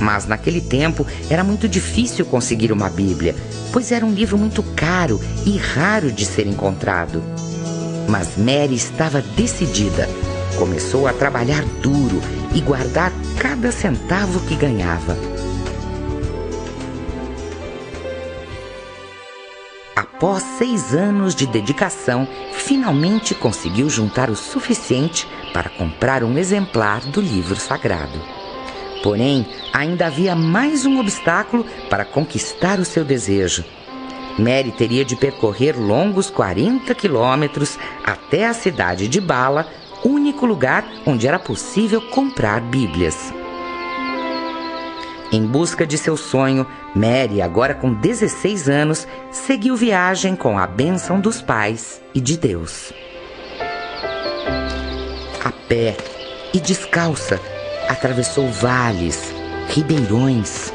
[0.00, 3.36] Mas naquele tempo era muito difícil conseguir uma Bíblia,
[3.72, 7.22] pois era um livro muito caro e raro de ser encontrado.
[8.08, 10.08] Mas Mary estava decidida.
[10.58, 12.20] Começou a trabalhar duro
[12.52, 15.31] e guardar cada centavo que ganhava.
[20.02, 27.20] Após seis anos de dedicação, finalmente conseguiu juntar o suficiente para comprar um exemplar do
[27.20, 28.20] livro sagrado.
[29.00, 33.64] Porém, ainda havia mais um obstáculo para conquistar o seu desejo.
[34.36, 39.68] Mary teria de percorrer longos 40 quilômetros até a cidade de Bala,
[40.04, 43.32] único lugar onde era possível comprar Bíblias.
[45.30, 51.20] Em busca de seu sonho, Mary, agora com 16 anos, seguiu viagem com a bênção
[51.20, 52.92] dos pais e de Deus.
[55.42, 55.96] A pé
[56.52, 57.40] e descalça,
[57.88, 59.32] atravessou vales,
[59.68, 60.72] ribeirões.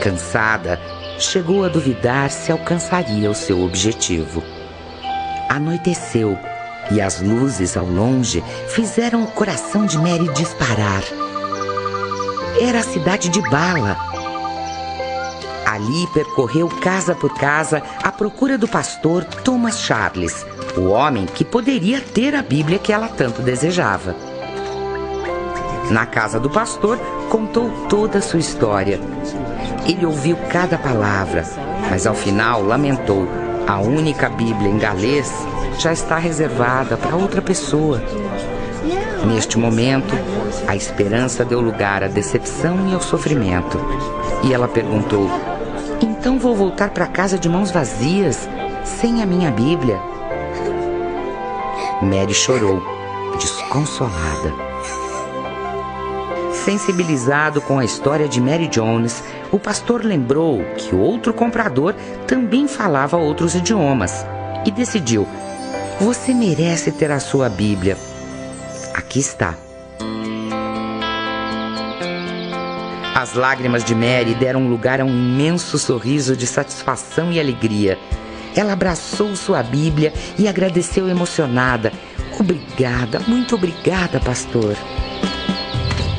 [0.00, 0.80] Cansada,
[1.18, 4.42] chegou a duvidar se alcançaria o seu objetivo.
[5.48, 6.38] Anoiteceu
[6.92, 11.02] e as luzes ao longe fizeram o coração de Mary disparar
[12.60, 13.96] era a cidade de Bala.
[15.78, 20.44] Ali percorreu casa por casa à procura do pastor Thomas Charles,
[20.76, 24.16] o homem que poderia ter a Bíblia que ela tanto desejava.
[25.88, 26.98] Na casa do pastor,
[27.30, 28.98] contou toda a sua história.
[29.86, 31.44] Ele ouviu cada palavra,
[31.88, 33.28] mas ao final lamentou:
[33.64, 35.32] a única Bíblia em galês
[35.78, 38.02] já está reservada para outra pessoa.
[39.24, 40.12] Neste momento,
[40.66, 43.78] a esperança deu lugar à decepção e ao sofrimento.
[44.42, 45.30] E ela perguntou:
[46.18, 48.48] Então vou voltar para casa de mãos vazias,
[48.84, 49.98] sem a minha Bíblia?
[52.02, 52.82] Mary chorou,
[53.38, 54.52] desconsolada.
[56.52, 61.94] Sensibilizado com a história de Mary Jones, o pastor lembrou que outro comprador
[62.26, 64.26] também falava outros idiomas
[64.66, 65.26] e decidiu:
[66.00, 67.96] Você merece ter a sua Bíblia
[68.98, 69.67] Aqui está.
[73.18, 77.98] As lágrimas de Mary deram lugar a um imenso sorriso de satisfação e alegria.
[78.54, 81.92] ela abraçou sua Bíblia e agradeceu emocionada.
[82.38, 84.76] Obrigada, muito obrigada, pastor.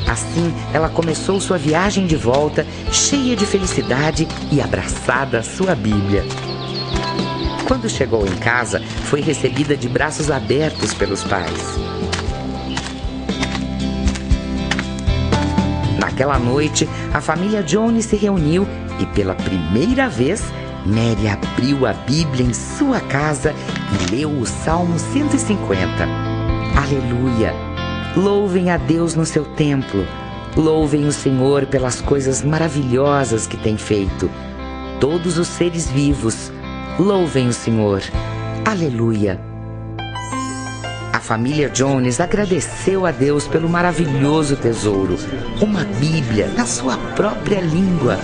[0.06, 6.22] Assim, ela começou sua viagem de volta, cheia de felicidade e abraçada à sua Bíblia.
[7.66, 11.89] Quando chegou em casa, foi recebida de braços abertos pelos pais.
[16.00, 18.66] Naquela noite, a família Jones se reuniu
[18.98, 20.42] e, pela primeira vez,
[20.86, 23.54] Mary abriu a Bíblia em sua casa
[23.92, 25.84] e leu o Salmo 150.
[26.74, 27.52] Aleluia!
[28.16, 30.06] Louvem a Deus no seu templo.
[30.56, 34.30] Louvem o Senhor pelas coisas maravilhosas que tem feito.
[34.98, 36.50] Todos os seres vivos,
[36.98, 38.02] louvem o Senhor.
[38.64, 39.49] Aleluia!
[41.12, 45.16] A família Jones agradeceu a Deus pelo maravilhoso tesouro,
[45.60, 48.16] uma Bíblia na sua própria língua.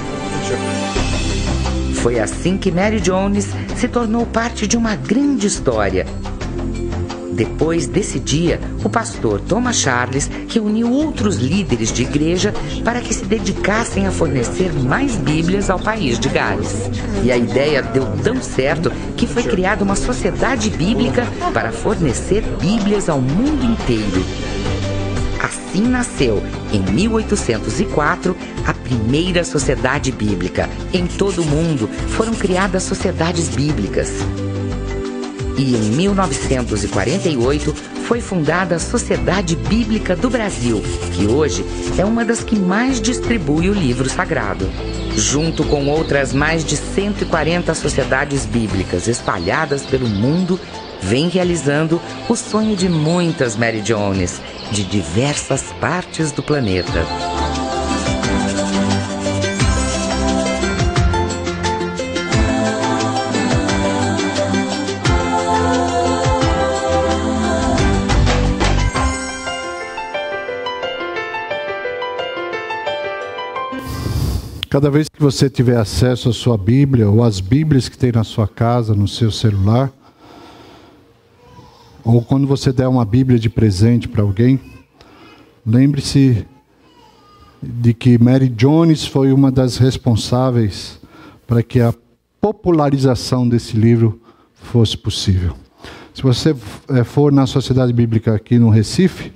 [1.95, 6.07] Foi assim que Mary Jones se tornou parte de uma grande história
[7.37, 13.26] depois desse dia, o pastor Thomas Charles reuniu outros líderes de igreja para que se
[13.26, 16.91] dedicassem a fornecer mais Bíblias ao país de Gales.
[17.22, 23.09] E a ideia deu tão certo que foi criada uma sociedade bíblica para fornecer Bíblias
[23.09, 24.24] ao mundo inteiro.
[25.43, 28.34] Assim nasceu, em 1804,
[28.66, 30.70] a primeira sociedade bíblica.
[30.91, 34.24] Em todo o mundo foram criadas sociedades bíblicas
[35.59, 37.75] e em 1948
[38.07, 40.83] foi fundada a Sociedade Bíblica do Brasil,
[41.13, 41.65] que hoje
[41.99, 44.71] é uma das que mais distribui o livro sagrado.
[45.17, 50.61] Junto com outras mais de 140 sociedades bíblicas espalhadas pelo mundo,
[51.01, 54.41] vem realizando o sonho de muitas Mary Jones,
[54.71, 57.36] de diversas partes do planeta.
[74.77, 78.22] Cada vez que você tiver acesso à sua Bíblia ou às Bíblias que tem na
[78.22, 79.91] sua casa, no seu celular,
[82.05, 84.61] ou quando você der uma Bíblia de presente para alguém,
[85.64, 86.47] lembre-se
[87.62, 91.01] de que Mary Jones foi uma das responsáveis
[91.47, 91.95] para que a
[92.39, 94.20] popularização desse livro
[94.53, 95.57] fosse possível.
[96.12, 96.55] Se você
[96.91, 99.33] eh, for na Sociedade Bíblica aqui no Recife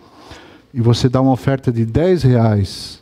[0.75, 3.00] e você dá uma oferta de 10 reais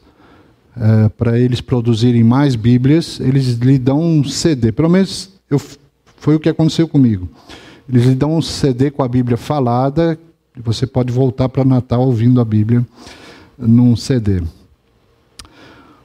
[0.81, 4.71] é, para eles produzirem mais Bíblias, eles lhe dão um CD.
[4.71, 5.61] Pelo menos eu,
[6.17, 7.29] foi o que aconteceu comigo.
[7.89, 10.19] Eles lhe dão um CD com a Bíblia falada,
[10.57, 12.87] e você pode voltar para Natal ouvindo a Bíblia
[13.59, 14.43] num CD.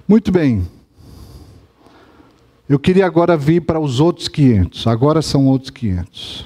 [0.07, 0.67] Muito bem.
[2.67, 4.87] Eu queria agora vir para os outros 500.
[4.87, 6.41] Agora são outros 500.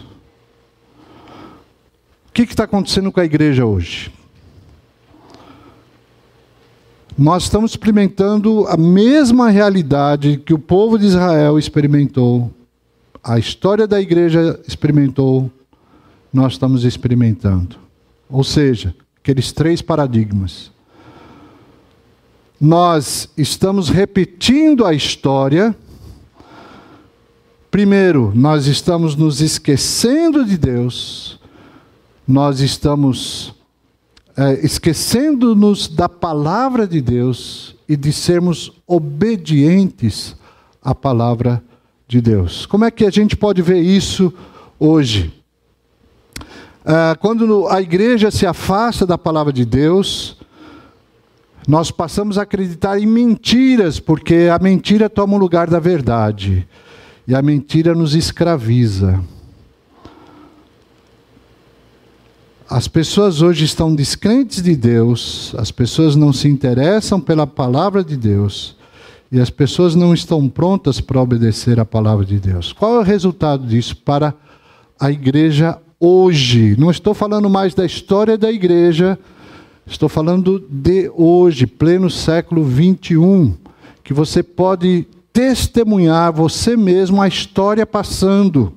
[2.27, 4.11] O que está acontecendo com a igreja hoje?
[7.17, 12.53] Nós estamos experimentando a mesma realidade que o povo de Israel experimentou,
[13.23, 15.51] a história da igreja experimentou,
[16.31, 17.75] nós estamos experimentando.
[18.29, 20.71] Ou seja, aqueles três paradigmas.
[22.61, 25.75] Nós estamos repetindo a história.
[27.71, 31.39] Primeiro, nós estamos nos esquecendo de Deus,
[32.27, 33.56] nós estamos
[34.37, 40.35] é, esquecendo-nos da palavra de Deus e de sermos obedientes
[40.79, 41.63] à palavra
[42.07, 42.67] de Deus.
[42.67, 44.31] Como é que a gente pode ver isso
[44.79, 45.33] hoje?
[46.85, 50.37] É, quando a igreja se afasta da palavra de Deus,
[51.67, 56.65] nós passamos a acreditar em mentiras, porque a mentira toma o lugar da verdade.
[57.27, 59.19] E a mentira nos escraviza.
[62.69, 68.17] As pessoas hoje estão descrentes de Deus, as pessoas não se interessam pela palavra de
[68.17, 68.75] Deus
[69.31, 72.73] e as pessoas não estão prontas para obedecer a palavra de Deus.
[72.73, 74.33] Qual é o resultado disso para
[74.99, 76.75] a igreja hoje?
[76.77, 79.17] Não estou falando mais da história da igreja,
[79.85, 83.55] estou falando de hoje, pleno século 21,
[84.03, 88.73] que você pode testemunhar você mesmo a história passando.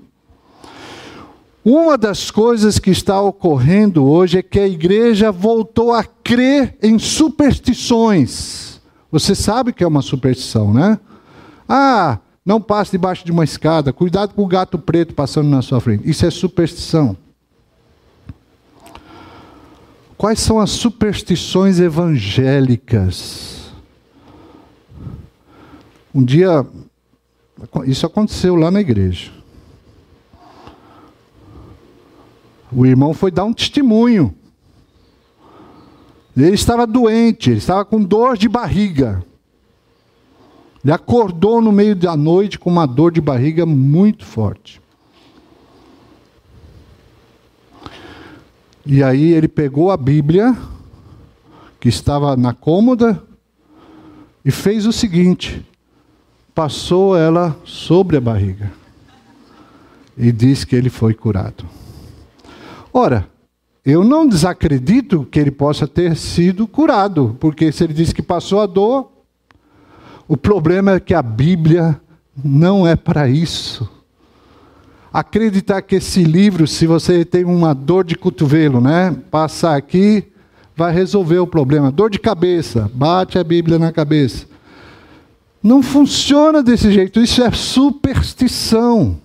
[1.65, 6.99] Uma das coisas que está ocorrendo hoje é que a igreja voltou a crer em
[6.99, 8.81] superstições.
[9.13, 10.99] Você sabe que é uma superstição, né?
[11.69, 15.81] Ah, não passe debaixo de uma escada, cuidado com o gato preto passando na sua
[15.81, 16.09] frente.
[16.09, 17.17] Isso é superstição.
[20.17, 23.71] Quais são as superstições evangélicas?
[26.15, 26.67] Um dia,
[27.87, 29.40] isso aconteceu lá na igreja.
[32.73, 34.35] O irmão foi dar um testemunho.
[36.37, 39.25] Ele estava doente, ele estava com dor de barriga.
[40.83, 44.81] Ele acordou no meio da noite com uma dor de barriga muito forte.
[48.87, 50.57] E aí ele pegou a Bíblia,
[51.79, 53.23] que estava na cômoda,
[54.43, 55.65] e fez o seguinte:
[56.55, 58.73] passou ela sobre a barriga.
[60.17, 61.65] E disse que ele foi curado.
[62.93, 63.29] Ora,
[63.85, 68.61] eu não desacredito que ele possa ter sido curado, porque se ele disse que passou
[68.61, 69.11] a dor,
[70.29, 72.01] o problema é que a Bíblia
[72.45, 73.89] não é para isso.
[75.13, 80.25] Acreditar que esse livro, se você tem uma dor de cotovelo, né, passar aqui,
[80.77, 81.91] vai resolver o problema.
[81.91, 84.47] Dor de cabeça, bate a Bíblia na cabeça.
[85.63, 89.19] Não funciona desse jeito, isso é superstição.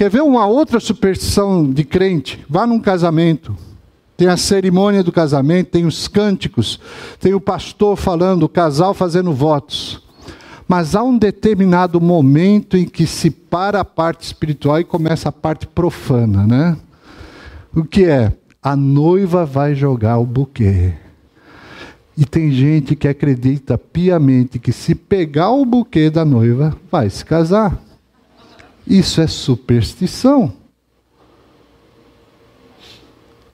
[0.00, 2.42] Quer ver uma outra superstição de crente?
[2.48, 3.54] Vá num casamento.
[4.16, 6.80] Tem a cerimônia do casamento, tem os cânticos,
[7.20, 10.02] tem o pastor falando, o casal fazendo votos.
[10.66, 15.32] Mas há um determinado momento em que se para a parte espiritual e começa a
[15.32, 16.78] parte profana, né?
[17.76, 18.32] O que é?
[18.62, 20.94] A noiva vai jogar o buquê.
[22.16, 27.22] E tem gente que acredita piamente que se pegar o buquê da noiva, vai se
[27.22, 27.89] casar.
[28.90, 30.52] Isso é superstição.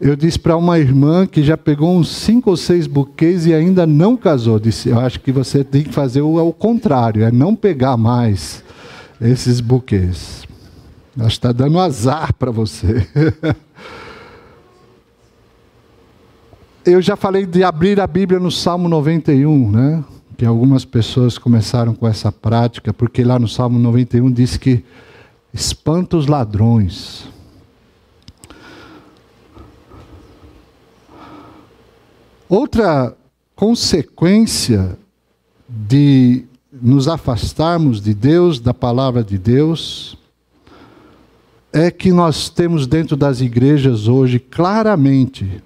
[0.00, 3.86] Eu disse para uma irmã que já pegou uns cinco ou seis buquês e ainda
[3.86, 4.58] não casou.
[4.58, 8.64] Disse: Eu acho que você tem que fazer o, contrário, é não pegar mais
[9.20, 10.42] esses buquês.
[11.18, 13.06] Acho que está dando azar para você.
[16.82, 20.02] Eu já falei de abrir a Bíblia no Salmo 91, né?
[20.38, 24.82] Que algumas pessoas começaram com essa prática, porque lá no Salmo 91 diz que
[25.56, 27.28] espanta os ladrões.
[32.48, 33.16] Outra
[33.54, 34.96] consequência
[35.66, 40.16] de nos afastarmos de Deus, da palavra de Deus,
[41.72, 45.62] é que nós temos dentro das igrejas hoje claramente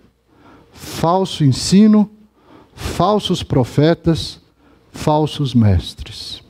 [0.72, 2.08] falso ensino,
[2.74, 4.40] falsos profetas,
[4.92, 6.42] falsos mestres.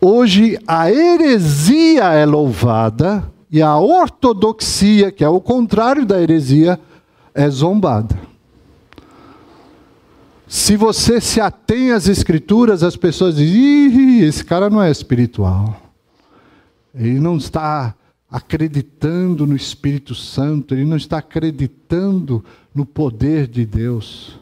[0.00, 6.78] Hoje a heresia é louvada e a ortodoxia, que é o contrário da heresia,
[7.34, 8.18] é zombada.
[10.46, 15.80] Se você se atém às escrituras, as pessoas dizem: esse cara não é espiritual.
[16.94, 17.94] Ele não está
[18.30, 22.44] acreditando no Espírito Santo, ele não está acreditando
[22.74, 24.38] no poder de Deus.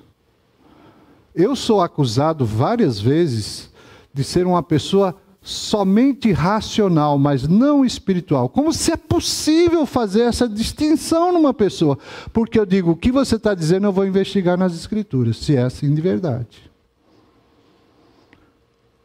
[1.35, 3.71] Eu sou acusado várias vezes
[4.13, 8.49] de ser uma pessoa somente racional, mas não espiritual.
[8.49, 11.99] Como se é possível fazer essa distinção numa pessoa?
[12.32, 15.62] Porque eu digo, o que você está dizendo, eu vou investigar nas Escrituras, se é
[15.62, 16.70] assim de verdade.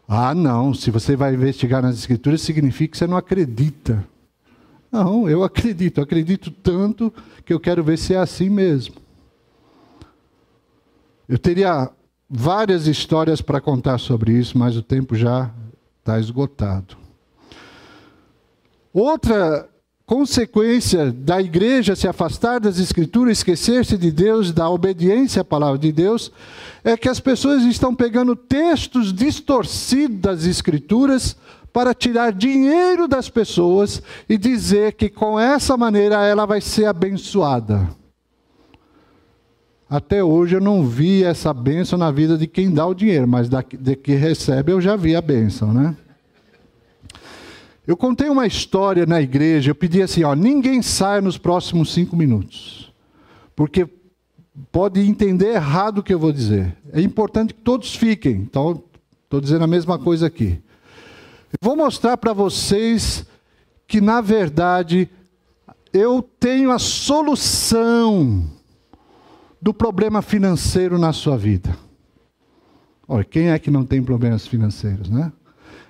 [0.07, 4.07] Ah, não, se você vai investigar nas Escrituras, significa que você não acredita.
[4.89, 7.13] Não, eu acredito, acredito tanto
[7.45, 8.95] que eu quero ver se é assim mesmo.
[11.27, 11.91] Eu teria
[12.29, 15.53] várias histórias para contar sobre isso, mas o tempo já
[16.09, 16.97] está esgotado.
[18.91, 19.69] Outra
[20.05, 25.91] consequência da igreja se afastar das escrituras, esquecer-se de Deus, da obediência à palavra de
[25.91, 26.31] Deus,
[26.83, 31.37] é que as pessoas estão pegando textos distorcidos das escrituras
[31.71, 37.98] para tirar dinheiro das pessoas e dizer que com essa maneira ela vai ser abençoada.
[39.89, 43.49] Até hoje eu não vi essa bênção na vida de quem dá o dinheiro, mas
[43.49, 45.97] da, de que recebe eu já vi a bênção, né?
[47.87, 52.15] Eu contei uma história na igreja, eu pedi assim, ó, ninguém saia nos próximos cinco
[52.15, 52.93] minutos.
[53.55, 53.89] Porque
[54.71, 56.77] pode entender errado o que eu vou dizer.
[56.93, 58.33] É importante que todos fiquem.
[58.33, 58.83] Então,
[59.23, 60.61] estou dizendo a mesma coisa aqui.
[61.51, 63.25] Eu vou mostrar para vocês
[63.87, 65.09] que, na verdade,
[65.91, 68.58] eu tenho a solução
[69.61, 71.75] do problema financeiro na sua vida.
[73.07, 75.31] Olha, quem é que não tem problemas financeiros, né?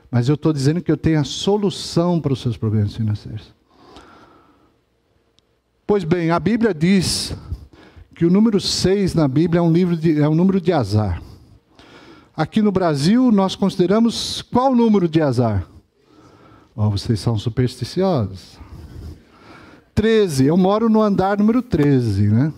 [0.09, 3.53] Mas eu estou dizendo que eu tenho a solução para os seus problemas financeiros.
[5.85, 7.35] Pois bem, a Bíblia diz
[8.15, 11.21] que o número 6 na Bíblia é um, livro de, é um número de azar.
[12.35, 15.67] Aqui no Brasil, nós consideramos qual número de azar?
[16.75, 18.57] Oh, vocês são supersticiosos.
[19.93, 20.45] 13.
[20.45, 22.53] Eu moro no andar número 13, né?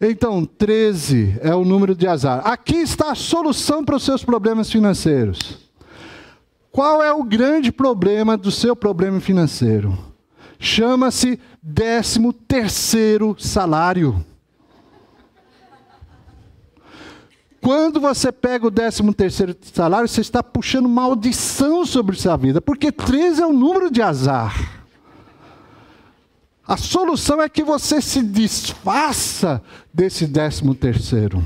[0.00, 2.46] Então, 13 é o número de azar.
[2.46, 5.58] Aqui está a solução para os seus problemas financeiros.
[6.70, 9.98] Qual é o grande problema do seu problema financeiro?
[10.60, 14.24] Chama-se décimo terceiro salário.
[17.60, 22.92] Quando você pega o décimo terceiro salário, você está puxando maldição sobre sua vida, porque
[22.92, 24.86] 13 é o número de azar.
[26.68, 29.62] A solução é que você se desfaça
[29.92, 31.42] desse décimo terceiro.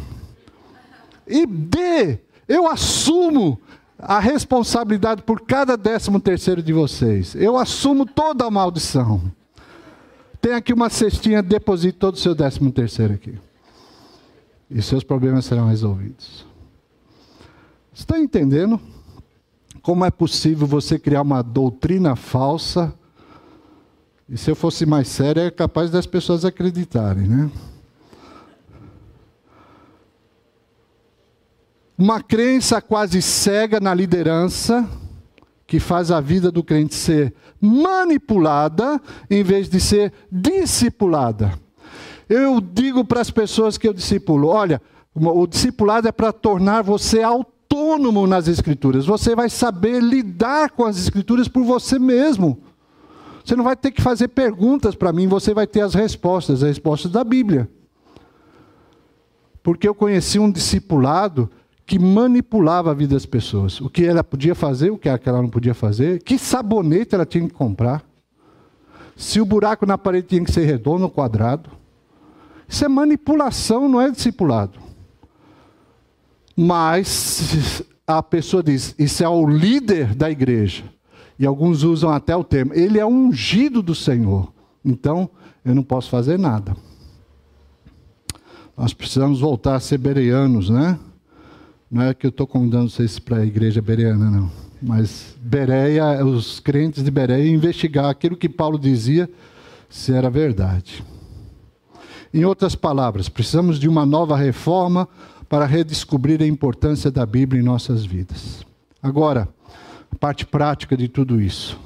[1.26, 2.18] E dê,
[2.48, 3.58] eu assumo
[3.96, 7.36] a responsabilidade por cada décimo terceiro de vocês.
[7.36, 9.22] Eu assumo toda a maldição.
[10.40, 13.38] Tem aqui uma cestinha, deposite todo o seu décimo terceiro aqui
[14.74, 16.46] e seus problemas serão resolvidos.
[17.92, 18.80] Está entendendo
[19.82, 22.94] como é possível você criar uma doutrina falsa?
[24.32, 27.50] E se eu fosse mais sério, é capaz das pessoas acreditarem, né?
[31.98, 34.88] Uma crença quase cega na liderança,
[35.66, 38.98] que faz a vida do crente ser manipulada
[39.30, 41.52] em vez de ser discipulada.
[42.26, 44.80] Eu digo para as pessoas que eu discipulo: olha,
[45.14, 49.04] o discipulado é para tornar você autônomo nas Escrituras.
[49.04, 52.71] Você vai saber lidar com as Escrituras por você mesmo.
[53.44, 56.68] Você não vai ter que fazer perguntas para mim, você vai ter as respostas, as
[56.68, 57.68] respostas da Bíblia.
[59.62, 61.50] Porque eu conheci um discipulado
[61.84, 63.80] que manipulava a vida das pessoas.
[63.80, 67.46] O que ela podia fazer, o que ela não podia fazer, que sabonete ela tinha
[67.46, 68.04] que comprar.
[69.16, 71.70] Se o buraco na parede tinha que ser redondo ou quadrado.
[72.68, 74.78] Isso é manipulação, não é discipulado.
[76.56, 80.84] Mas a pessoa diz: Isso é o líder da igreja.
[81.42, 84.52] E alguns usam até o termo: Ele é ungido do Senhor.
[84.84, 85.28] Então,
[85.64, 86.76] eu não posso fazer nada.
[88.76, 90.96] Nós precisamos voltar a ser bereanos, né?
[91.90, 94.48] Não é que eu estou convidando vocês para a igreja bereana, não.
[94.80, 99.28] Mas Bereia, os crentes de Bereia, investigar aquilo que Paulo dizia,
[99.90, 101.04] se era verdade.
[102.32, 105.08] Em outras palavras, precisamos de uma nova reforma
[105.48, 108.64] para redescobrir a importância da Bíblia em nossas vidas.
[109.02, 109.48] Agora,
[110.18, 111.78] parte prática de tudo isso.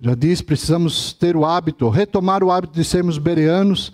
[0.00, 3.92] Já disse, precisamos ter o hábito, retomar o hábito de sermos bereanos,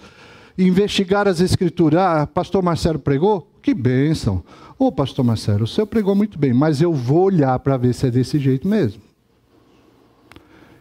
[0.59, 2.01] investigar as escrituras.
[2.01, 3.49] Ah, pastor Marcelo pregou?
[3.63, 4.43] Que bênção.
[4.79, 7.95] Ô, oh, pastor Marcelo, o senhor pregou muito bem, mas eu vou olhar para ver
[7.95, 9.01] se é desse jeito mesmo.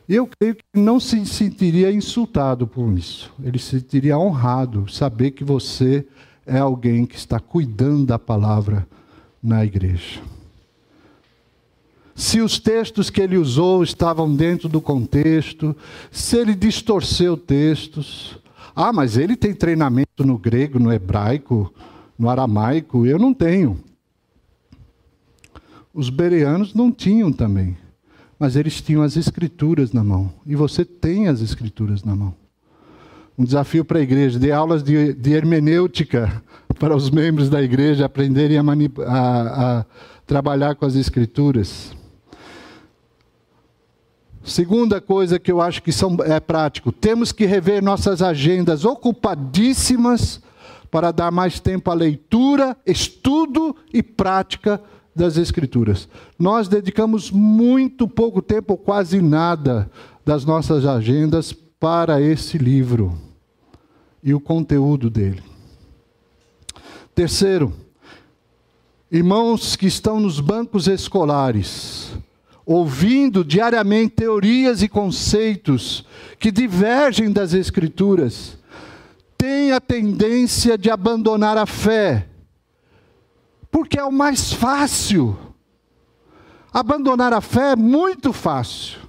[0.07, 3.31] Eu creio que não se sentiria insultado por isso.
[3.43, 6.07] Ele se sentiria honrado saber que você
[6.43, 8.87] é alguém que está cuidando da palavra
[9.43, 10.19] na igreja.
[12.19, 15.75] Se os textos que ele usou estavam dentro do contexto,
[16.11, 18.37] se ele distorceu textos.
[18.75, 21.73] Ah, mas ele tem treinamento no grego, no hebraico,
[22.17, 23.05] no aramaico.
[23.05, 23.79] Eu não tenho.
[25.93, 27.77] Os bereanos não tinham também
[28.39, 30.31] mas eles tinham as escrituras na mão.
[30.45, 32.33] E você tem as escrituras na mão.
[33.37, 36.41] Um desafio para a igreja, de aulas de, de hermenêutica
[36.79, 39.85] para os membros da igreja aprenderem a, a, a
[40.25, 41.93] trabalhar com as escrituras.
[44.49, 50.41] Segunda coisa que eu acho que são, é prático, temos que rever nossas agendas ocupadíssimas
[50.89, 54.81] para dar mais tempo à leitura, estudo e prática
[55.15, 56.09] das Escrituras.
[56.37, 59.89] Nós dedicamos muito pouco tempo, quase nada,
[60.25, 63.15] das nossas agendas para esse livro
[64.23, 65.43] e o conteúdo dele.
[67.13, 67.71] Terceiro,
[69.11, 72.17] irmãos que estão nos bancos escolares,
[72.71, 76.05] ouvindo diariamente teorias e conceitos
[76.37, 78.59] que divergem das Escrituras,
[79.35, 82.27] têm a tendência de abandonar a fé
[83.71, 85.37] porque é o mais fácil.
[86.71, 88.99] Abandonar a fé é muito fácil.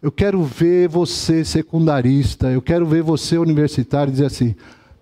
[0.00, 4.54] Eu quero ver você secundarista, eu quero ver você universitário dizer assim: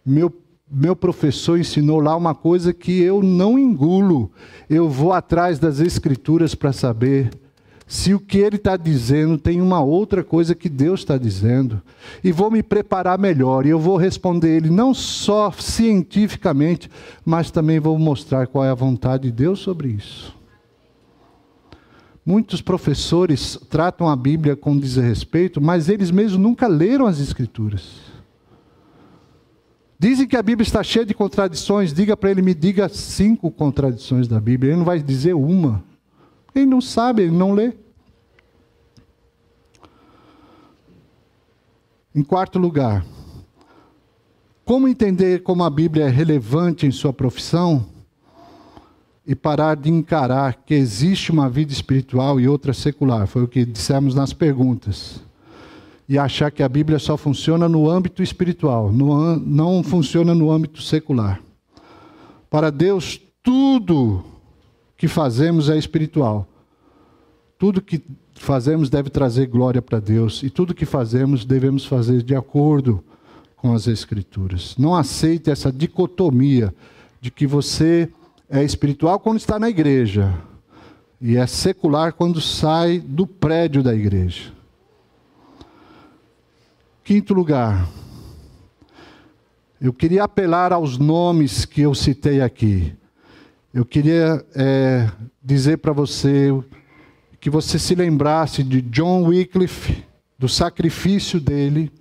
[0.04, 0.32] meu,
[0.70, 4.30] meu professor ensinou lá uma coisa que eu não engulo.
[4.68, 7.30] Eu vou atrás das escrituras para saber
[7.90, 11.82] se o que ele está dizendo tem uma outra coisa que Deus está dizendo.
[12.22, 13.66] E vou me preparar melhor.
[13.66, 16.88] E eu vou responder ele não só cientificamente,
[17.24, 20.38] mas também vou mostrar qual é a vontade de Deus sobre isso.
[22.24, 28.02] Muitos professores tratam a Bíblia com desrespeito, mas eles mesmos nunca leram as Escrituras.
[29.98, 31.92] Dizem que a Bíblia está cheia de contradições.
[31.92, 34.70] Diga para ele, me diga cinco contradições da Bíblia.
[34.70, 35.89] Ele não vai dizer uma.
[36.54, 37.72] Ele não sabe, ele não lê.
[42.14, 43.04] Em quarto lugar,
[44.64, 47.86] como entender como a Bíblia é relevante em sua profissão?
[49.30, 53.28] e parar de encarar que existe uma vida espiritual e outra secular.
[53.28, 55.22] Foi o que dissemos nas perguntas.
[56.08, 60.82] E achar que a Bíblia só funciona no âmbito espiritual, no, não funciona no âmbito
[60.82, 61.40] secular.
[62.50, 64.24] Para Deus, tudo
[65.00, 66.46] que fazemos é espiritual.
[67.58, 68.02] Tudo que
[68.34, 70.42] fazemos deve trazer glória para Deus.
[70.42, 73.02] E tudo que fazemos devemos fazer de acordo
[73.56, 74.76] com as Escrituras.
[74.76, 76.74] Não aceite essa dicotomia
[77.18, 78.10] de que você
[78.46, 80.34] é espiritual quando está na igreja
[81.18, 84.52] e é secular quando sai do prédio da igreja.
[87.02, 87.88] Quinto lugar,
[89.80, 92.99] eu queria apelar aos nomes que eu citei aqui.
[93.72, 95.08] Eu queria é,
[95.40, 96.50] dizer para você
[97.40, 100.04] que você se lembrasse de John Wycliffe,
[100.36, 101.92] do sacrifício dele,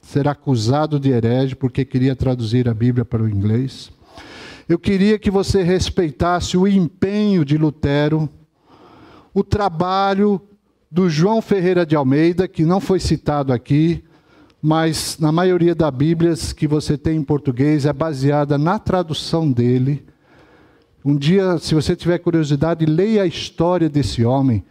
[0.00, 3.92] ser acusado de herege porque queria traduzir a Bíblia para o inglês.
[4.66, 8.26] Eu queria que você respeitasse o empenho de Lutero,
[9.34, 10.40] o trabalho
[10.90, 14.02] do João Ferreira de Almeida, que não foi citado aqui,
[14.62, 20.06] mas na maioria das Bíblias que você tem em português é baseada na tradução dele.
[21.04, 24.62] Um dia, se você tiver curiosidade, leia a história desse homem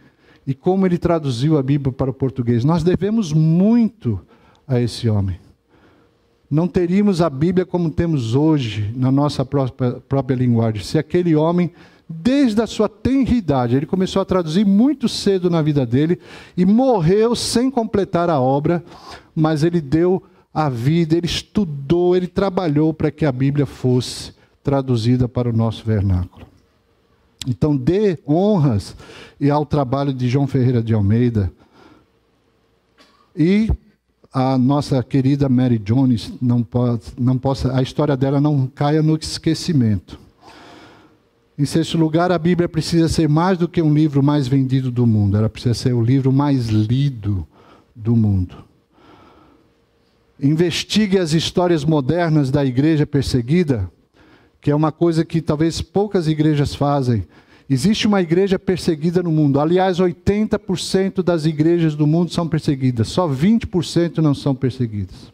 [0.46, 2.64] e como ele traduziu a Bíblia para o português.
[2.64, 4.20] Nós devemos muito
[4.66, 5.38] a esse homem
[6.50, 10.82] não teríamos a Bíblia como temos hoje na nossa própria, própria linguagem.
[10.82, 11.70] Se aquele homem,
[12.08, 16.18] desde a sua tenridade, ele começou a traduzir muito cedo na vida dele
[16.56, 18.82] e morreu sem completar a obra,
[19.32, 20.20] mas ele deu
[20.52, 25.84] a vida, ele estudou, ele trabalhou para que a Bíblia fosse traduzida para o nosso
[25.84, 26.46] vernáculo.
[27.46, 28.94] Então, dê honras
[29.40, 31.50] e ao trabalho de João Ferreira de Almeida.
[33.34, 33.70] E
[34.32, 39.16] a nossa querida Mary Jones não, pode, não possa, a história dela não caia no
[39.16, 40.18] esquecimento.
[41.58, 45.06] Em sexto lugar, a Bíblia precisa ser mais do que um livro mais vendido do
[45.06, 47.46] mundo, ela precisa ser o livro mais lido
[47.94, 48.64] do mundo.
[50.42, 53.90] Investigue as histórias modernas da igreja perseguida,
[54.60, 57.26] que é uma coisa que talvez poucas igrejas fazem.
[57.68, 59.60] Existe uma igreja perseguida no mundo.
[59.60, 65.32] Aliás, 80% das igrejas do mundo são perseguidas, só 20% não são perseguidas.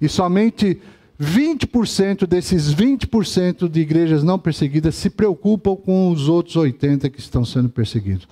[0.00, 0.78] E somente
[1.20, 7.44] 20% desses 20% de igrejas não perseguidas se preocupam com os outros 80 que estão
[7.44, 8.28] sendo perseguidos.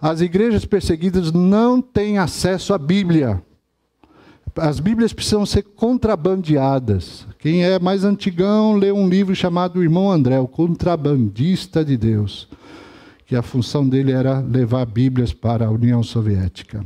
[0.00, 3.40] As igrejas perseguidas não têm acesso à Bíblia.
[4.56, 7.26] As Bíblias precisam ser contrabandeadas.
[7.38, 12.48] Quem é mais antigão lê um livro chamado Irmão André, o contrabandista de Deus,
[13.26, 16.84] que a função dele era levar Bíblias para a União Soviética.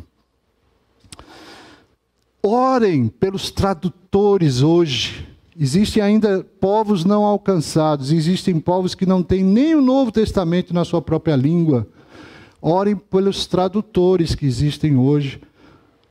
[2.42, 5.28] Orem pelos tradutores hoje.
[5.58, 10.84] Existem ainda povos não alcançados, existem povos que não têm nem o Novo Testamento na
[10.84, 11.86] sua própria língua.
[12.62, 15.40] Orem pelos tradutores que existem hoje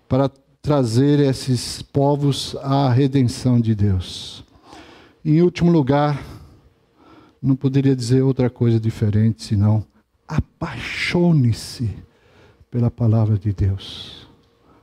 [0.08, 0.30] para
[0.68, 4.44] trazer esses povos à redenção de Deus.
[5.24, 6.22] Em último lugar,
[7.42, 9.86] não poderia dizer outra coisa diferente senão
[10.28, 11.90] apaixone-se
[12.70, 14.28] pela palavra de Deus.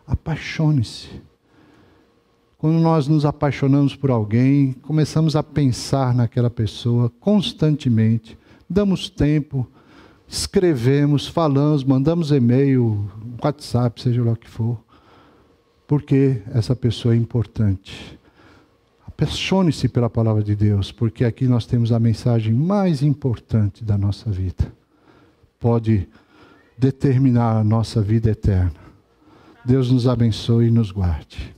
[0.07, 1.21] Apaixone-se.
[2.57, 8.39] Quando nós nos apaixonamos por alguém, começamos a pensar naquela pessoa constantemente,
[8.71, 9.69] damos tempo,
[10.27, 13.07] escrevemos, falamos, mandamos e-mail,
[13.45, 14.84] WhatsApp, seja lá o que for
[15.95, 18.19] porque essa pessoa é importante.
[19.07, 24.29] Apaixone-se pela palavra de Deus, porque aqui nós temos a mensagem mais importante da nossa
[24.29, 24.73] vida.
[25.61, 26.09] Pode
[26.77, 28.75] determinar a nossa vida eterna.
[29.65, 31.54] Deus nos abençoe e nos guarde.